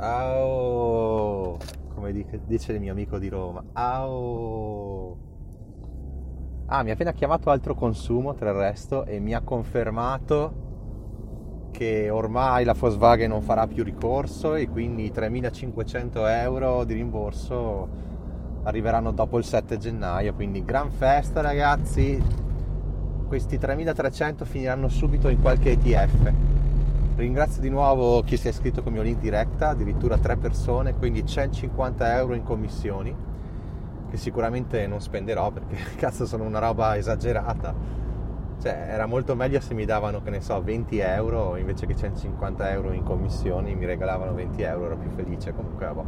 Au, 0.00 1.58
come 1.92 2.12
dice 2.46 2.72
il 2.72 2.80
mio 2.80 2.92
amico 2.92 3.18
di 3.18 3.28
Roma. 3.28 3.64
Au. 3.72 5.16
Ah, 6.66 6.82
mi 6.84 6.90
ha 6.90 6.92
appena 6.92 7.12
chiamato 7.12 7.50
altro 7.50 7.74
consumo, 7.74 8.34
tra 8.34 8.50
il 8.50 8.56
resto, 8.56 9.04
e 9.04 9.18
mi 9.18 9.34
ha 9.34 9.40
confermato 9.40 10.66
che 11.72 12.10
ormai 12.10 12.64
la 12.64 12.74
Volkswagen 12.74 13.30
non 13.30 13.42
farà 13.42 13.66
più 13.66 13.82
ricorso 13.82 14.54
e 14.54 14.68
quindi 14.68 15.04
i 15.04 15.12
3.500 15.14 16.28
euro 16.28 16.84
di 16.84 16.94
rimborso 16.94 17.88
arriveranno 18.64 19.12
dopo 19.12 19.38
il 19.38 19.44
7 19.44 19.78
gennaio. 19.78 20.34
Quindi 20.34 20.64
gran 20.64 20.90
festa 20.90 21.40
ragazzi, 21.40 22.22
questi 23.26 23.58
3.300 23.58 24.44
finiranno 24.44 24.88
subito 24.88 25.28
in 25.28 25.40
qualche 25.40 25.72
ETF. 25.72 26.32
Ringrazio 27.18 27.60
di 27.60 27.68
nuovo 27.68 28.22
chi 28.22 28.36
si 28.36 28.46
è 28.46 28.50
iscritto 28.50 28.80
con 28.80 28.92
mio 28.92 29.02
link 29.02 29.18
diretta, 29.18 29.70
addirittura 29.70 30.18
tre 30.18 30.36
persone, 30.36 30.94
quindi 30.94 31.26
150 31.26 32.16
euro 32.16 32.34
in 32.34 32.44
commissioni, 32.44 33.12
che 34.08 34.16
sicuramente 34.16 34.86
non 34.86 35.00
spenderò 35.00 35.50
perché 35.50 35.78
cazzo 35.98 36.26
sono 36.26 36.44
una 36.44 36.60
roba 36.60 36.96
esagerata. 36.96 37.74
Cioè, 38.62 38.86
era 38.90 39.06
molto 39.06 39.34
meglio 39.34 39.58
se 39.58 39.74
mi 39.74 39.84
davano, 39.84 40.22
che 40.22 40.30
ne 40.30 40.40
so, 40.40 40.62
20 40.62 40.98
euro 40.98 41.56
invece 41.56 41.86
che 41.86 41.96
150 41.96 42.70
euro 42.70 42.92
in 42.92 43.02
commissioni, 43.02 43.74
mi 43.74 43.84
regalavano 43.84 44.32
20 44.32 44.62
euro, 44.62 44.84
ero 44.86 44.96
più 44.96 45.10
felice. 45.10 45.52
Comunque, 45.52 45.86
vabbè. 45.86 46.02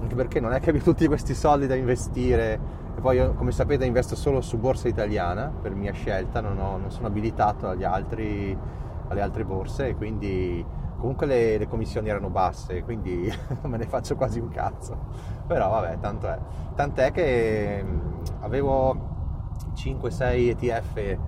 Anche 0.00 0.14
perché 0.14 0.40
non 0.40 0.54
è 0.54 0.60
che 0.60 0.70
abbia 0.70 0.80
tutti 0.80 1.06
questi 1.06 1.34
soldi 1.34 1.66
da 1.66 1.74
investire. 1.74 2.58
E 2.96 3.00
poi 3.02 3.34
come 3.34 3.52
sapete, 3.52 3.84
investo 3.84 4.16
solo 4.16 4.40
su 4.40 4.56
borsa 4.56 4.88
italiana 4.88 5.52
per 5.60 5.74
mia 5.74 5.92
scelta, 5.92 6.40
non, 6.40 6.58
ho, 6.58 6.78
non 6.78 6.90
sono 6.90 7.08
abilitato 7.08 7.68
agli 7.68 7.84
altri 7.84 8.84
alle 9.08 9.20
altre 9.20 9.44
borse 9.44 9.88
e 9.88 9.94
quindi 9.94 10.64
comunque 10.98 11.26
le, 11.26 11.58
le, 11.58 11.68
commissioni 11.68 12.08
erano 12.08 12.30
basse, 12.30 12.82
quindi 12.82 13.26
non 13.62 13.70
me 13.70 13.76
ne 13.76 13.86
faccio 13.86 14.16
quasi 14.16 14.38
un 14.38 14.48
cazzo. 14.48 14.98
Però 15.46 15.68
vabbè, 15.68 15.98
tanto 15.98 16.28
è. 16.28 16.38
Tant'è 16.74 17.12
che 17.12 17.84
avevo 18.40 19.14
5-6 19.74 20.48
ETF 20.48 21.18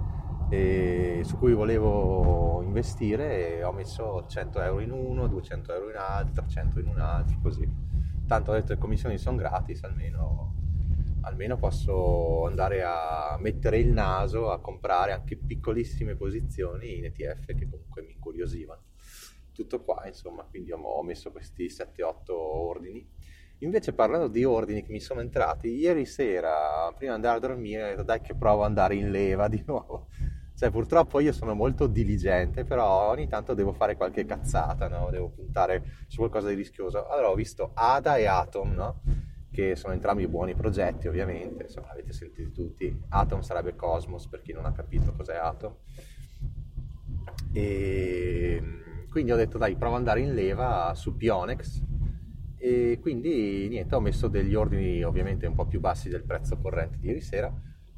eh, 0.48 1.20
su 1.24 1.38
cui 1.38 1.52
volevo 1.52 2.62
investire 2.62 3.58
e 3.58 3.64
ho 3.64 3.72
messo 3.72 4.24
100 4.26 4.60
euro 4.60 4.80
in 4.80 4.90
uno, 4.90 5.26
200 5.26 5.72
euro 5.74 5.90
in 5.90 5.96
altro, 5.96 6.42
300 6.42 6.80
in 6.80 6.88
un 6.88 7.00
altro, 7.00 7.36
così. 7.42 7.86
Tanto 8.26 8.50
ho 8.50 8.54
detto 8.54 8.72
le 8.72 8.78
commissioni 8.78 9.18
sono 9.18 9.36
gratis, 9.36 9.82
almeno 9.84 10.57
almeno 11.22 11.56
posso 11.56 12.46
andare 12.46 12.82
a 12.82 13.36
mettere 13.40 13.78
il 13.78 13.92
naso 13.92 14.50
a 14.50 14.60
comprare 14.60 15.12
anche 15.12 15.36
piccolissime 15.36 16.16
posizioni 16.16 16.98
in 16.98 17.06
ETF 17.06 17.54
che 17.54 17.68
comunque 17.68 18.02
mi 18.02 18.12
incuriosivano. 18.12 18.82
Tutto 19.52 19.82
qua, 19.82 20.06
insomma, 20.06 20.44
quindi 20.44 20.70
ho 20.72 21.02
messo 21.02 21.32
questi 21.32 21.66
7-8 21.66 22.30
ordini. 22.30 23.06
Invece 23.60 23.92
parlando 23.92 24.28
di 24.28 24.44
ordini 24.44 24.84
che 24.84 24.92
mi 24.92 25.00
sono 25.00 25.20
entrati, 25.20 25.74
ieri 25.74 26.04
sera, 26.04 26.92
prima 26.96 27.12
di 27.12 27.16
andare 27.16 27.36
a 27.38 27.40
dormire, 27.40 27.82
ho 27.82 27.88
detto 27.88 28.02
dai 28.04 28.20
che 28.20 28.36
provo 28.36 28.62
ad 28.62 28.68
andare 28.68 28.94
in 28.94 29.10
leva 29.10 29.48
di 29.48 29.62
nuovo. 29.66 30.06
Cioè, 30.54 30.70
purtroppo 30.70 31.20
io 31.20 31.32
sono 31.32 31.54
molto 31.54 31.86
diligente, 31.86 32.64
però 32.64 33.10
ogni 33.10 33.28
tanto 33.28 33.54
devo 33.54 33.72
fare 33.72 33.96
qualche 33.96 34.24
cazzata, 34.24 34.88
no? 34.88 35.08
Devo 35.10 35.28
puntare 35.28 35.84
su 36.08 36.18
qualcosa 36.18 36.48
di 36.48 36.54
rischioso. 36.54 37.06
Allora 37.06 37.30
ho 37.30 37.34
visto 37.34 37.70
Ada 37.74 38.16
e 38.16 38.26
Atom, 38.26 38.72
no? 38.72 39.00
Che 39.50 39.76
sono 39.76 39.92
entrambi 39.92 40.26
buoni 40.28 40.54
progetti 40.54 41.08
ovviamente, 41.08 41.64
insomma 41.64 41.90
avete 41.90 42.12
sentito 42.12 42.50
tutti, 42.50 43.04
Atom 43.08 43.40
sarebbe 43.40 43.74
Cosmos 43.74 44.26
per 44.26 44.42
chi 44.42 44.52
non 44.52 44.66
ha 44.66 44.72
capito 44.72 45.12
cos'è 45.12 45.36
Atom. 45.36 45.74
E 47.52 48.62
quindi 49.10 49.32
ho 49.32 49.36
detto 49.36 49.58
dai 49.58 49.76
provo 49.76 49.94
ad 49.94 50.00
andare 50.00 50.20
in 50.20 50.34
leva 50.34 50.92
su 50.94 51.16
Pionex. 51.16 51.82
E 52.60 52.98
quindi 53.00 53.68
niente 53.68 53.94
ho 53.94 54.00
messo 54.00 54.26
degli 54.26 54.54
ordini 54.54 55.02
ovviamente 55.02 55.46
un 55.46 55.54
po' 55.54 55.66
più 55.66 55.78
bassi 55.78 56.08
del 56.08 56.24
prezzo 56.24 56.58
corrente 56.58 56.98
di 56.98 57.06
ieri 57.06 57.20
sera, 57.20 57.52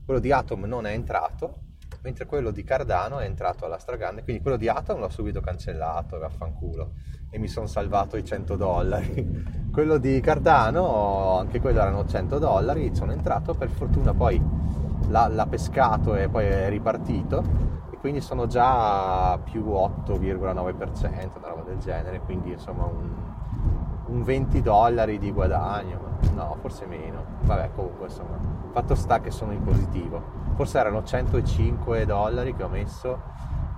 quello 0.04 0.20
di 0.20 0.32
Atom 0.32 0.64
non 0.64 0.86
è 0.86 0.92
entrato 0.92 1.68
mentre 2.02 2.26
quello 2.26 2.50
di 2.50 2.62
Cardano 2.62 3.18
è 3.18 3.24
entrato 3.24 3.64
alla 3.64 3.78
stragrande, 3.78 4.22
quindi 4.22 4.42
quello 4.42 4.56
di 4.56 4.68
Atom 4.68 5.00
l'ho 5.00 5.08
subito 5.08 5.40
cancellato, 5.40 6.18
vaffanculo, 6.18 6.94
e 7.30 7.38
mi 7.38 7.46
sono 7.46 7.66
salvato 7.66 8.16
i 8.16 8.24
100 8.24 8.56
dollari. 8.56 9.68
quello 9.70 9.98
di 9.98 10.20
Cardano, 10.20 11.38
anche 11.38 11.60
quello 11.60 11.80
erano 11.80 12.04
100 12.04 12.38
dollari, 12.38 12.94
sono 12.94 13.12
entrato, 13.12 13.54
per 13.54 13.70
fortuna 13.70 14.12
poi 14.12 14.42
l'ha, 15.08 15.28
l'ha 15.28 15.46
pescato 15.46 16.16
e 16.16 16.28
poi 16.28 16.46
è 16.46 16.68
ripartito, 16.68 17.42
e 17.90 17.96
quindi 17.98 18.20
sono 18.20 18.46
già 18.46 19.38
più 19.44 19.64
8,9%, 19.64 21.38
una 21.38 21.48
roba 21.48 21.62
del 21.62 21.78
genere, 21.78 22.20
quindi 22.20 22.50
insomma 22.50 22.84
un, 22.84 23.08
un 24.06 24.22
20 24.22 24.60
dollari 24.60 25.18
di 25.18 25.30
guadagno, 25.30 26.18
no, 26.34 26.56
forse 26.60 26.86
meno, 26.86 27.24
vabbè 27.42 27.70
comunque 27.74 28.06
insomma, 28.06 28.38
fatto 28.72 28.96
sta 28.96 29.20
che 29.20 29.30
sono 29.30 29.52
in 29.52 29.62
positivo. 29.62 30.38
Forse 30.56 30.78
erano 30.78 31.04
105 31.04 32.04
dollari 32.04 32.54
che 32.54 32.62
ho 32.64 32.68
messo 32.68 33.22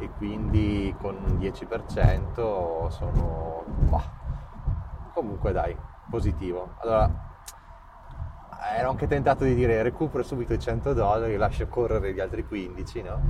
e 0.03 0.11
quindi 0.17 0.95
con 1.01 1.17
un 1.17 1.39
10% 1.39 2.89
sono 2.89 3.63
bah, 3.89 4.03
comunque 5.15 5.53
dai 5.53 5.77
positivo 6.11 6.75
allora 6.79 7.31
ero 8.77 8.91
anche 8.91 9.07
tentato 9.07 9.45
di 9.45 9.55
dire 9.55 9.83
recupero 9.83 10.25
subito 10.25 10.53
i 10.53 10.59
100 10.59 10.93
dollari 10.93 11.37
lascio 11.37 11.69
correre 11.69 12.13
gli 12.13 12.21
altri 12.21 12.45
15 12.45 13.03
no? 13.03 13.21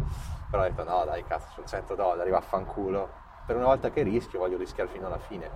però 0.51 0.63
ho 0.63 0.67
detto 0.67 0.85
no 0.85 1.05
dai 1.05 1.25
cazzo 1.25 1.49
sono 1.53 1.67
100 1.67 1.95
dollari 1.95 2.31
vaffanculo 2.31 3.21
per 3.45 3.57
una 3.57 3.67
volta 3.67 3.91
che 3.91 4.03
rischio 4.03 4.39
voglio 4.39 4.57
rischiare 4.57 4.89
fino 4.89 5.07
alla 5.09 5.19
fine 5.19 5.51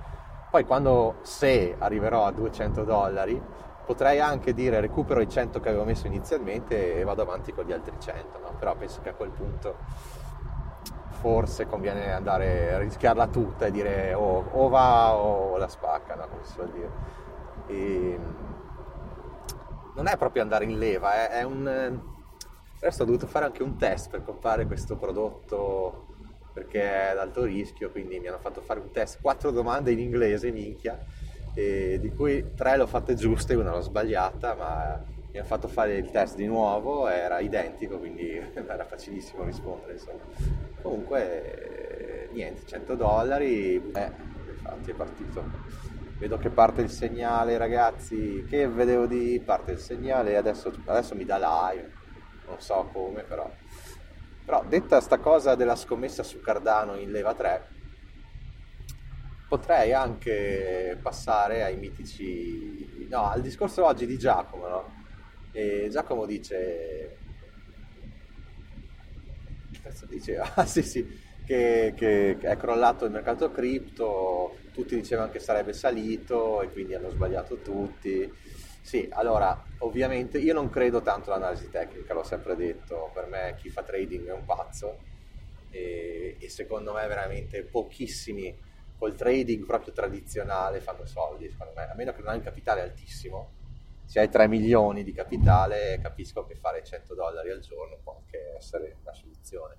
poi 0.50 0.64
quando 0.66 1.16
se 1.22 1.76
arriverò 1.78 2.26
a 2.26 2.32
200 2.32 2.84
dollari 2.84 3.40
potrei 3.86 4.20
anche 4.20 4.52
dire 4.52 4.80
recupero 4.80 5.20
i 5.20 5.28
100 5.28 5.60
che 5.60 5.68
avevo 5.68 5.84
messo 5.84 6.08
inizialmente 6.08 6.96
e 6.96 7.04
vado 7.04 7.22
avanti 7.22 7.52
con 7.52 7.64
gli 7.64 7.72
altri 7.72 7.94
100, 7.96 8.38
no? 8.40 8.52
però 8.58 8.74
penso 8.74 9.00
che 9.00 9.10
a 9.10 9.14
quel 9.14 9.30
punto 9.30 9.76
forse 11.26 11.66
conviene 11.66 12.12
andare 12.12 12.74
a 12.74 12.78
rischiarla 12.78 13.26
tutta 13.26 13.66
e 13.66 13.72
dire 13.72 14.14
oh, 14.14 14.48
o 14.48 14.68
va 14.68 15.12
o 15.16 15.56
la 15.56 15.66
spacca, 15.66 16.14
no? 16.14 16.28
come 16.28 16.44
si 16.44 16.52
suol 16.52 16.70
dire. 16.70 16.90
E 17.66 18.18
non 19.96 20.06
è 20.06 20.16
proprio 20.16 20.42
andare 20.42 20.66
in 20.66 20.78
leva, 20.78 21.14
è, 21.14 21.40
è 21.40 21.42
un... 21.42 21.66
Adesso 22.76 23.02
ho 23.02 23.06
dovuto 23.06 23.26
fare 23.26 23.44
anche 23.44 23.64
un 23.64 23.76
test 23.76 24.08
per 24.08 24.22
comprare 24.22 24.66
questo 24.66 24.96
prodotto 24.96 26.06
perché 26.52 26.82
è 26.82 27.06
ad 27.08 27.18
alto 27.18 27.42
rischio, 27.42 27.90
quindi 27.90 28.20
mi 28.20 28.28
hanno 28.28 28.38
fatto 28.38 28.60
fare 28.60 28.78
un 28.78 28.92
test, 28.92 29.20
quattro 29.20 29.50
domande 29.50 29.90
in 29.90 29.98
inglese, 29.98 30.52
minchia, 30.52 30.96
di 31.52 32.12
cui 32.14 32.54
tre 32.54 32.76
l'ho 32.76 32.86
fatte 32.86 33.14
giuste, 33.14 33.56
una 33.56 33.72
l'ho 33.72 33.80
sbagliata, 33.80 34.54
ma 34.54 35.04
mi 35.36 35.42
hanno 35.42 35.48
fatto 35.48 35.68
fare 35.68 35.98
il 35.98 36.10
test 36.10 36.34
di 36.34 36.46
nuovo, 36.46 37.08
era 37.08 37.40
identico, 37.40 37.98
quindi 37.98 38.30
era 38.54 38.86
facilissimo 38.86 39.44
rispondere. 39.44 39.92
Insomma. 39.92 40.22
Comunque, 40.80 42.30
niente, 42.32 42.64
100 42.64 42.94
dollari, 42.94 43.74
eh, 43.92 44.12
infatti 44.50 44.90
è 44.90 44.94
partito. 44.94 45.44
Vedo 46.16 46.38
che 46.38 46.48
parte 46.48 46.80
il 46.80 46.88
segnale, 46.88 47.58
ragazzi, 47.58 48.46
che 48.48 48.66
vedevo 48.66 49.06
di 49.06 49.40
parte 49.44 49.72
il 49.72 49.78
segnale 49.78 50.38
adesso, 50.38 50.72
adesso 50.86 51.14
mi 51.14 51.26
dà 51.26 51.36
live, 51.36 51.92
non 52.46 52.58
so 52.58 52.88
come 52.90 53.22
però. 53.22 53.50
Però 54.42 54.64
detta 54.66 55.00
sta 55.02 55.18
cosa 55.18 55.54
della 55.54 55.76
scommessa 55.76 56.22
su 56.22 56.40
Cardano 56.40 56.96
in 56.96 57.10
leva 57.10 57.34
3, 57.34 57.66
potrei 59.48 59.92
anche 59.92 60.98
passare 61.02 61.62
ai 61.62 61.76
mitici, 61.76 63.06
no, 63.10 63.28
al 63.28 63.42
discorso 63.42 63.84
oggi 63.84 64.06
di 64.06 64.16
Giacomo, 64.16 64.68
no? 64.68 64.95
E 65.56 65.88
Giacomo 65.90 66.26
dice, 66.26 67.16
che 69.82 70.06
diceva? 70.06 70.52
Ah 70.56 70.66
sì 70.66 70.82
sì, 70.82 71.06
che, 71.46 71.94
che, 71.96 72.36
è 72.38 72.56
crollato 72.58 73.06
il 73.06 73.10
mercato 73.10 73.50
cripto, 73.50 74.58
tutti 74.72 74.94
dicevano 74.96 75.30
che 75.30 75.38
sarebbe 75.38 75.72
salito 75.72 76.60
e 76.60 76.70
quindi 76.70 76.94
hanno 76.94 77.08
sbagliato 77.08 77.62
tutti. 77.62 78.30
Sì, 78.82 79.08
allora, 79.12 79.64
ovviamente 79.78 80.38
io 80.38 80.52
non 80.52 80.68
credo 80.68 81.00
tanto 81.00 81.32
all'analisi 81.32 81.70
tecnica, 81.70 82.12
l'ho 82.12 82.22
sempre 82.22 82.54
detto, 82.54 83.10
per 83.14 83.26
me 83.26 83.54
chi 83.56 83.70
fa 83.70 83.82
trading 83.82 84.28
è 84.28 84.32
un 84.32 84.44
pazzo 84.44 84.98
e, 85.70 86.36
e 86.38 86.48
secondo 86.50 86.92
me 86.92 87.06
veramente 87.06 87.64
pochissimi 87.64 88.54
col 88.98 89.14
trading 89.14 89.64
proprio 89.64 89.92
tradizionale 89.94 90.80
fanno 90.82 91.06
soldi, 91.06 91.48
secondo 91.50 91.72
me, 91.74 91.88
a 91.90 91.94
meno 91.94 92.12
che 92.12 92.20
non 92.20 92.28
hai 92.30 92.36
un 92.36 92.42
capitale 92.42 92.82
altissimo. 92.82 93.55
Se 94.06 94.20
hai 94.20 94.28
3 94.28 94.46
milioni 94.46 95.02
di 95.02 95.12
capitale, 95.12 95.98
capisco 96.00 96.46
che 96.46 96.54
fare 96.54 96.84
100 96.84 97.12
dollari 97.14 97.50
al 97.50 97.58
giorno 97.58 97.98
può 98.02 98.16
anche 98.16 98.54
essere 98.56 98.96
una 99.02 99.12
soluzione. 99.12 99.76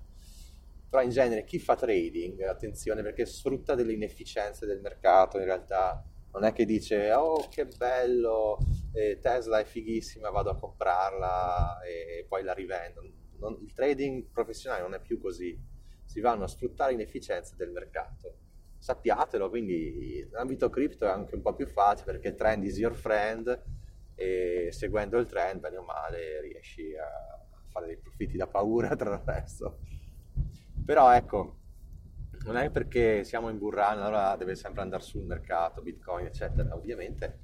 Però 0.88 1.02
in 1.02 1.08
genere 1.08 1.44
chi 1.44 1.58
fa 1.58 1.74
trading, 1.76 2.42
attenzione 2.42 3.02
perché 3.02 3.24
sfrutta 3.24 3.74
delle 3.74 3.94
inefficienze 3.94 4.66
del 4.66 4.80
mercato, 4.80 5.38
in 5.38 5.44
realtà 5.44 6.04
non 6.32 6.44
è 6.44 6.52
che 6.52 6.66
dice 6.66 7.10
oh 7.12 7.48
che 7.48 7.66
bello, 7.66 8.58
eh, 8.92 9.18
Tesla 9.18 9.60
è 9.60 9.64
fighissima, 9.64 10.28
vado 10.28 10.50
a 10.50 10.56
comprarla 10.56 11.80
e 11.80 12.26
poi 12.28 12.42
la 12.42 12.52
rivendo. 12.52 13.00
Non, 13.38 13.58
il 13.62 13.72
trading 13.72 14.26
professionale 14.30 14.82
non 14.82 14.92
è 14.92 15.00
più 15.00 15.18
così, 15.18 15.58
si 16.04 16.20
vanno 16.20 16.44
a 16.44 16.48
sfruttare 16.48 16.92
inefficienze 16.92 17.54
del 17.56 17.70
mercato 17.70 18.34
sappiatelo, 18.78 19.48
quindi 19.48 20.26
l'ambito 20.30 20.70
cripto 20.70 21.04
è 21.04 21.08
anche 21.08 21.34
un 21.34 21.42
po' 21.42 21.54
più 21.54 21.66
facile 21.66 22.12
perché 22.12 22.34
trend 22.34 22.64
is 22.64 22.78
your 22.78 22.94
friend 22.94 23.60
e 24.18 24.70
seguendo 24.72 25.16
il 25.18 25.26
trend, 25.26 25.60
bene 25.60 25.76
o 25.76 25.84
male, 25.84 26.40
riesci 26.40 26.92
a 26.96 27.06
fare 27.68 27.86
dei 27.86 27.98
profitti 27.98 28.36
da 28.36 28.48
paura 28.48 28.96
tra 28.96 29.14
il 29.14 29.22
resto. 29.24 29.78
Però 30.84 31.14
ecco, 31.14 31.58
non 32.44 32.56
è 32.56 32.68
perché 32.70 33.22
siamo 33.22 33.48
in 33.48 33.58
burrano, 33.58 34.02
allora 34.02 34.34
deve 34.34 34.56
sempre 34.56 34.82
andare 34.82 35.04
sul 35.04 35.24
mercato, 35.24 35.82
bitcoin, 35.82 36.26
eccetera. 36.26 36.74
Ovviamente 36.74 37.38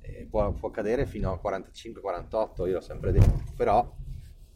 eh, 0.00 0.28
può, 0.30 0.52
può, 0.52 0.70
cadere 0.70 1.06
fino 1.06 1.32
a 1.32 1.40
45-48, 1.42 2.66
io 2.68 2.74
l'ho 2.74 2.80
sempre 2.80 3.10
detto, 3.10 3.42
però 3.56 3.92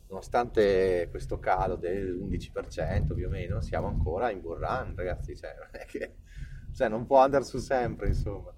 nonostante 0.08 1.08
questo 1.10 1.40
calo 1.40 1.74
del11% 1.74 3.12
più 3.12 3.26
o 3.26 3.30
meno, 3.30 3.60
siamo 3.60 3.88
ancora 3.88 4.30
in 4.30 4.40
run, 4.40 4.94
ragazzi, 4.94 5.34
cioè 5.34 5.56
non, 5.58 5.68
che, 5.86 6.18
cioè, 6.72 6.88
non 6.88 7.06
può 7.06 7.18
andare 7.18 7.42
su 7.42 7.58
sempre, 7.58 8.06
insomma. 8.06 8.55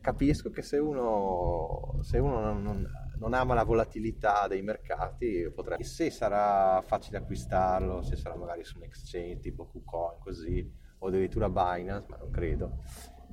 Capisco 0.00 0.50
che 0.50 0.60
se 0.60 0.76
uno, 0.76 1.98
se 2.02 2.18
uno 2.18 2.40
non, 2.40 2.62
non, 2.62 2.86
non, 3.16 3.32
ama 3.32 3.54
la 3.54 3.64
volatilità 3.64 4.46
dei 4.46 4.60
mercati, 4.60 5.50
potrebbe, 5.54 5.84
se 5.84 6.10
sarà 6.10 6.82
facile 6.82 7.18
acquistarlo, 7.18 8.02
se 8.02 8.16
sarà 8.16 8.36
magari 8.36 8.62
su 8.62 8.76
un 8.76 8.84
exchange 8.84 9.40
tipo 9.40 9.66
KuCoin, 9.66 10.18
così, 10.20 10.70
o 10.98 11.06
addirittura 11.06 11.48
Binance, 11.48 12.08
ma 12.10 12.18
non 12.18 12.30
credo, 12.30 12.82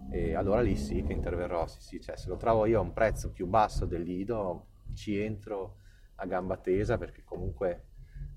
e 0.09 0.35
allora 0.35 0.61
lì 0.61 0.77
sì 0.77 1.03
che 1.03 1.11
interverrò, 1.11 1.67
sì, 1.67 1.81
sì, 1.81 1.99
cioè, 1.99 2.15
se 2.15 2.29
lo 2.29 2.37
trovo 2.37 2.65
io 2.65 2.79
a 2.79 2.83
un 2.83 2.93
prezzo 2.93 3.31
più 3.31 3.45
basso 3.45 3.85
dell'Ido, 3.85 4.67
ci 4.93 5.19
entro 5.19 5.79
a 6.15 6.25
gamba 6.25 6.57
tesa 6.57 6.97
perché 6.97 7.23
comunque 7.23 7.87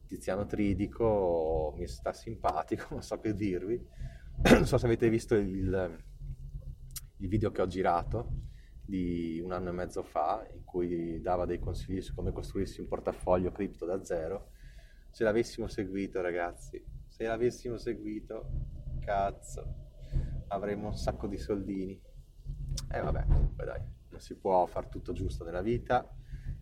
Tiziano 0.06 0.46
Tridico 0.46 1.72
mi 1.76 1.86
sta 1.86 2.12
simpatico, 2.12 2.88
non 2.90 3.02
so 3.02 3.18
che 3.20 3.34
dirvi. 3.34 3.80
non 4.50 4.66
so 4.66 4.78
se 4.78 4.86
avete 4.86 5.08
visto 5.08 5.36
il, 5.36 5.96
il 7.20 7.28
video 7.28 7.50
che 7.50 7.62
ho 7.62 7.66
girato 7.66 8.48
di 8.84 9.40
un 9.42 9.52
anno 9.52 9.68
e 9.68 9.72
mezzo 9.72 10.02
fa 10.02 10.46
in 10.52 10.64
cui 10.64 11.20
dava 11.20 11.44
dei 11.44 11.58
consigli 11.58 12.00
su 12.00 12.14
come 12.14 12.32
costruirsi 12.32 12.80
un 12.80 12.88
portafoglio 12.88 13.52
cripto 13.52 13.86
da 13.86 14.02
zero. 14.02 14.50
Se 15.10 15.22
l'avessimo 15.22 15.68
seguito, 15.68 16.20
ragazzi, 16.20 16.82
se 17.06 17.24
l'avessimo 17.24 17.76
seguito, 17.76 18.50
cazzo, 19.00 19.88
avremmo 20.48 20.88
un 20.88 20.96
sacco 20.96 21.26
di 21.26 21.38
soldini. 21.38 21.92
E 21.92 22.98
eh, 22.98 23.00
vabbè, 23.00 23.26
comunque 23.26 23.64
dai, 23.64 23.82
non 24.10 24.20
si 24.20 24.36
può 24.36 24.66
fare 24.66 24.88
tutto 24.88 25.12
giusto 25.12 25.44
nella 25.44 25.62
vita 25.62 26.08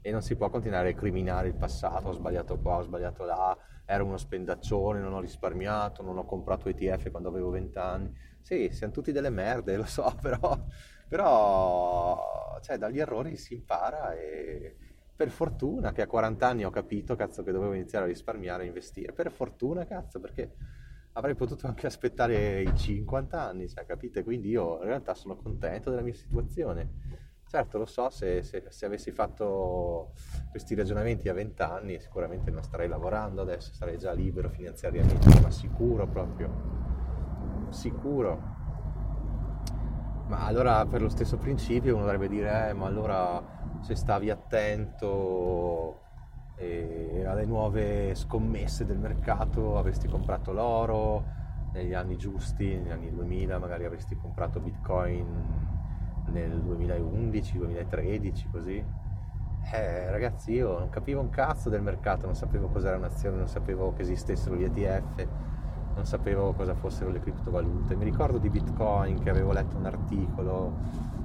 e 0.01 0.11
non 0.11 0.23
si 0.23 0.37
può 0.37 0.51
continuare 0.51 0.91
a 0.91 0.95
criminare 0.95 1.49
il 1.49 1.55
passato, 1.55 2.09
ho 2.09 2.13
sbagliato 2.13 2.59
qua, 2.59 2.77
ho 2.77 2.83
sbagliato 2.83 3.25
là, 3.25 3.57
ero 3.87 4.05
uno 4.05 4.17
spendaccione, 4.17 5.01
non 5.01 5.15
ho 5.15 5.21
risparmiato, 5.21 6.03
non 6.03 6.19
ho 6.19 6.25
comprato 6.25 6.69
ETF 6.69 7.11
quando 7.11 7.29
avevo 7.29 7.51
20 7.51 7.79
anni. 7.79 8.15
Sì, 8.49 8.71
siamo 8.73 8.95
tutti 8.95 9.13
delle 9.13 9.29
merde, 9.29 9.77
lo 9.77 9.85
so, 9.85 10.11
però, 10.23 10.59
però 11.07 12.59
cioè, 12.63 12.79
dagli 12.79 12.99
errori 12.99 13.37
si 13.37 13.53
impara 13.53 14.15
e 14.15 14.75
per 15.15 15.29
fortuna 15.29 15.93
che 15.93 16.01
a 16.01 16.07
40 16.07 16.49
anni 16.49 16.65
ho 16.65 16.71
capito, 16.71 17.15
cazzo, 17.15 17.43
che 17.43 17.53
dovevo 17.53 17.75
iniziare 17.75 18.07
a 18.07 18.09
risparmiare 18.09 18.63
e 18.63 18.69
investire. 18.69 19.13
Per 19.13 19.31
fortuna, 19.31 19.85
cazzo, 19.85 20.19
perché 20.19 20.55
avrei 21.13 21.35
potuto 21.35 21.67
anche 21.67 21.87
aspettare 21.87 22.63
i 22.63 22.75
50 22.75 23.39
anni, 23.39 23.69
cioè, 23.69 23.85
capite? 23.85 24.25
Quindi 24.25 24.49
io 24.49 24.79
in 24.79 24.87
realtà 24.87 25.13
sono 25.13 25.37
contento 25.37 25.91
della 25.91 26.01
mia 26.01 26.15
situazione 26.15 27.27
Certo, 27.49 27.79
lo 27.79 27.87
so, 27.87 28.11
se, 28.11 28.43
se, 28.43 28.65
se, 28.69 28.85
avessi 28.85 29.11
fatto 29.11 30.13
questi 30.51 30.75
ragionamenti 30.75 31.31
a 31.31 31.33
20 31.33 31.63
anni 31.63 31.99
sicuramente 31.99 32.51
non 32.51 32.63
starei 32.63 32.89
lavorando 32.89 33.41
adesso, 33.41 33.73
sarei 33.73 33.97
già 33.97 34.13
libero 34.13 34.51
finanziariamente, 34.51 35.41
ma 35.41 35.51
sicuro 35.51 36.07
proprio, 36.07 36.88
sicuro. 37.73 38.57
Ma 40.29 40.45
allora 40.45 40.85
per 40.87 41.01
lo 41.01 41.09
stesso 41.09 41.39
principio 41.39 41.95
uno 41.95 42.05
dovrebbe 42.05 42.29
dire, 42.29 42.69
eh, 42.69 42.73
ma 42.75 42.87
allora 42.87 43.43
se 43.81 43.95
stavi 43.95 44.31
attento 44.31 46.01
eh, 46.57 47.25
alle 47.27 47.47
nuove 47.47 48.15
scommesse 48.15 48.85
del 48.85 48.99
mercato 48.99 49.79
avresti 49.79 50.09
comprato 50.09 50.53
l'oro 50.53 51.25
negli 51.73 51.95
anni 51.95 52.17
giusti, 52.17 52.77
negli 52.77 52.91
anni 52.91 53.11
2000 53.11 53.59
magari 53.59 53.85
avresti 53.85 54.17
comprato 54.17 54.61
bitcoin 54.61 55.27
nel 56.31 56.61
2011, 56.61 57.59
2013, 57.59 58.49
così. 58.51 58.85
Eh, 59.71 60.11
ragazzi, 60.11 60.53
io 60.53 60.79
non 60.79 60.89
capivo 60.89 61.21
un 61.21 61.31
cazzo 61.31 61.69
del 61.69 61.83
mercato, 61.83 62.27
non 62.27 62.35
sapevo 62.35 62.69
cos'era 62.69 62.97
un'azione, 62.97 63.37
non 63.37 63.49
sapevo 63.49 63.93
che 63.93 64.03
esistessero 64.03 64.57
gli 64.57 64.65
ETF, 64.65 65.29
non 65.99 66.07
sapevo 66.07 66.53
cosa 66.53 66.75
fossero 66.75 67.11
le 67.11 67.19
criptovalute. 67.19 67.97
Mi 67.97 68.05
ricordo 68.05 68.39
di 68.39 68.49
Bitcoin 68.49 69.21
che 69.21 69.31
avevo 69.31 69.51
letto 69.51 69.77
un 69.77 69.85
articolo 69.85 70.73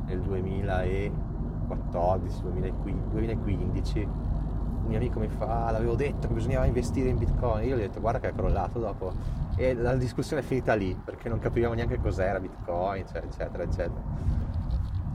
nel 0.08 0.20
2014, 0.20 2.42
2015. 2.42 4.00
Un 4.00 4.90
mio 4.90 4.98
amico 4.98 5.20
mi 5.20 5.28
fa, 5.28 5.68
ah, 5.68 5.72
l'avevo 5.72 5.94
detto 5.94 6.28
che 6.28 6.34
bisognava 6.34 6.66
investire 6.66 7.10
in 7.10 7.20
Bitcoin. 7.20 7.68
Io 7.68 7.76
gli 7.76 7.80
ho 7.80 7.84
detto, 7.84 8.00
guarda 8.00 8.20
che 8.20 8.30
è 8.30 8.34
crollato 8.34 8.80
dopo. 8.80 9.14
E 9.56 9.76
la 9.76 9.96
discussione 9.96 10.42
è 10.42 10.46
finita 10.46 10.74
lì, 10.74 10.96
perché 10.96 11.30
non 11.30 11.38
capivamo 11.38 11.76
neanche 11.76 12.00
cos'era 12.00 12.40
Bitcoin, 12.40 13.02
eccetera, 13.02 13.28
eccetera. 13.28 13.64
eccetera 13.64 14.42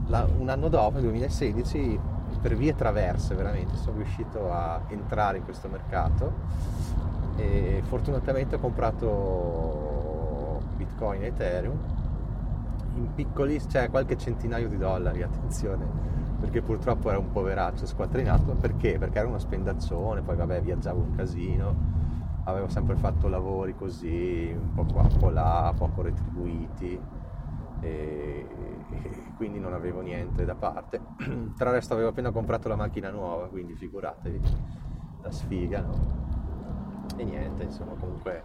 la, 0.07 0.25
un 0.37 0.47
anno 0.49 0.69
dopo, 0.69 0.93
nel 0.93 1.01
2016, 1.03 1.99
per 2.41 2.55
vie 2.55 2.73
traverse 2.75 3.35
veramente, 3.35 3.75
sono 3.75 3.97
riuscito 3.97 4.49
a 4.51 4.81
entrare 4.87 5.37
in 5.37 5.43
questo 5.43 5.67
mercato 5.67 6.33
e 7.39 7.81
fortunatamente 7.83 8.55
ho 8.55 8.59
comprato 8.59 9.07
Bitcoin 10.75 11.23
e 11.23 11.27
Ethereum 11.27 11.79
in 12.95 13.13
piccoli, 13.13 13.65
cioè 13.65 13.89
qualche 13.89 14.17
centinaio 14.17 14.67
di 14.67 14.77
dollari, 14.77 15.21
attenzione, 15.21 15.85
perché 16.39 16.61
purtroppo 16.61 17.09
era 17.09 17.17
un 17.17 17.31
poveraccio 17.31 17.85
squattrinato, 17.85 18.55
perché? 18.55 18.97
Perché 18.97 19.19
era 19.19 19.27
uno 19.27 19.39
spendaccione, 19.39 20.21
poi 20.21 20.35
vabbè 20.35 20.61
viaggiavo 20.61 21.01
un 21.01 21.15
casino, 21.15 21.75
avevo 22.43 22.67
sempre 22.67 22.95
fatto 22.97 23.29
lavori 23.29 23.73
così, 23.73 24.53
un 24.53 24.73
po' 24.73 24.85
qua, 24.85 25.03
un 25.03 25.17
po' 25.17 25.29
là, 25.29 25.73
poco 25.77 26.01
retribuiti 26.01 27.01
e, 27.79 28.85
quindi 29.37 29.59
non 29.59 29.73
avevo 29.73 30.01
niente 30.01 30.43
da 30.43 30.55
parte. 30.55 31.13
Tra 31.55 31.71
l'altro 31.71 31.93
avevo 31.93 32.09
appena 32.09 32.31
comprato 32.31 32.67
la 32.67 32.75
macchina 32.75 33.09
nuova, 33.11 33.47
quindi 33.47 33.75
figuratevi, 33.75 34.41
la 35.21 35.31
sfiga, 35.31 35.81
no? 35.81 36.28
E 37.19 37.23
niente, 37.23 37.63
insomma, 37.63 37.93
comunque 37.99 38.43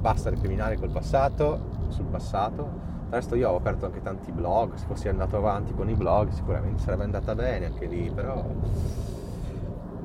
basta 0.00 0.30
recriminare 0.30 0.76
col 0.76 0.90
passato, 0.90 1.60
sul 1.88 2.06
passato. 2.06 2.86
Tra 3.08 3.18
l'altro 3.18 3.36
io 3.36 3.50
ho 3.50 3.56
aperto 3.56 3.86
anche 3.86 4.02
tanti 4.02 4.32
blog, 4.32 4.74
se 4.74 4.84
fossi 4.86 5.08
andato 5.08 5.36
avanti 5.36 5.72
con 5.72 5.88
i 5.88 5.94
blog 5.94 6.30
sicuramente 6.30 6.82
sarebbe 6.82 7.04
andata 7.04 7.34
bene 7.34 7.66
anche 7.66 7.86
lì, 7.86 8.10
però 8.10 8.44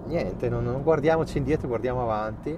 niente, 0.06 0.48
non, 0.48 0.64
non 0.64 0.84
guardiamoci 0.84 1.38
indietro, 1.38 1.68
guardiamo 1.68 2.02
avanti 2.04 2.58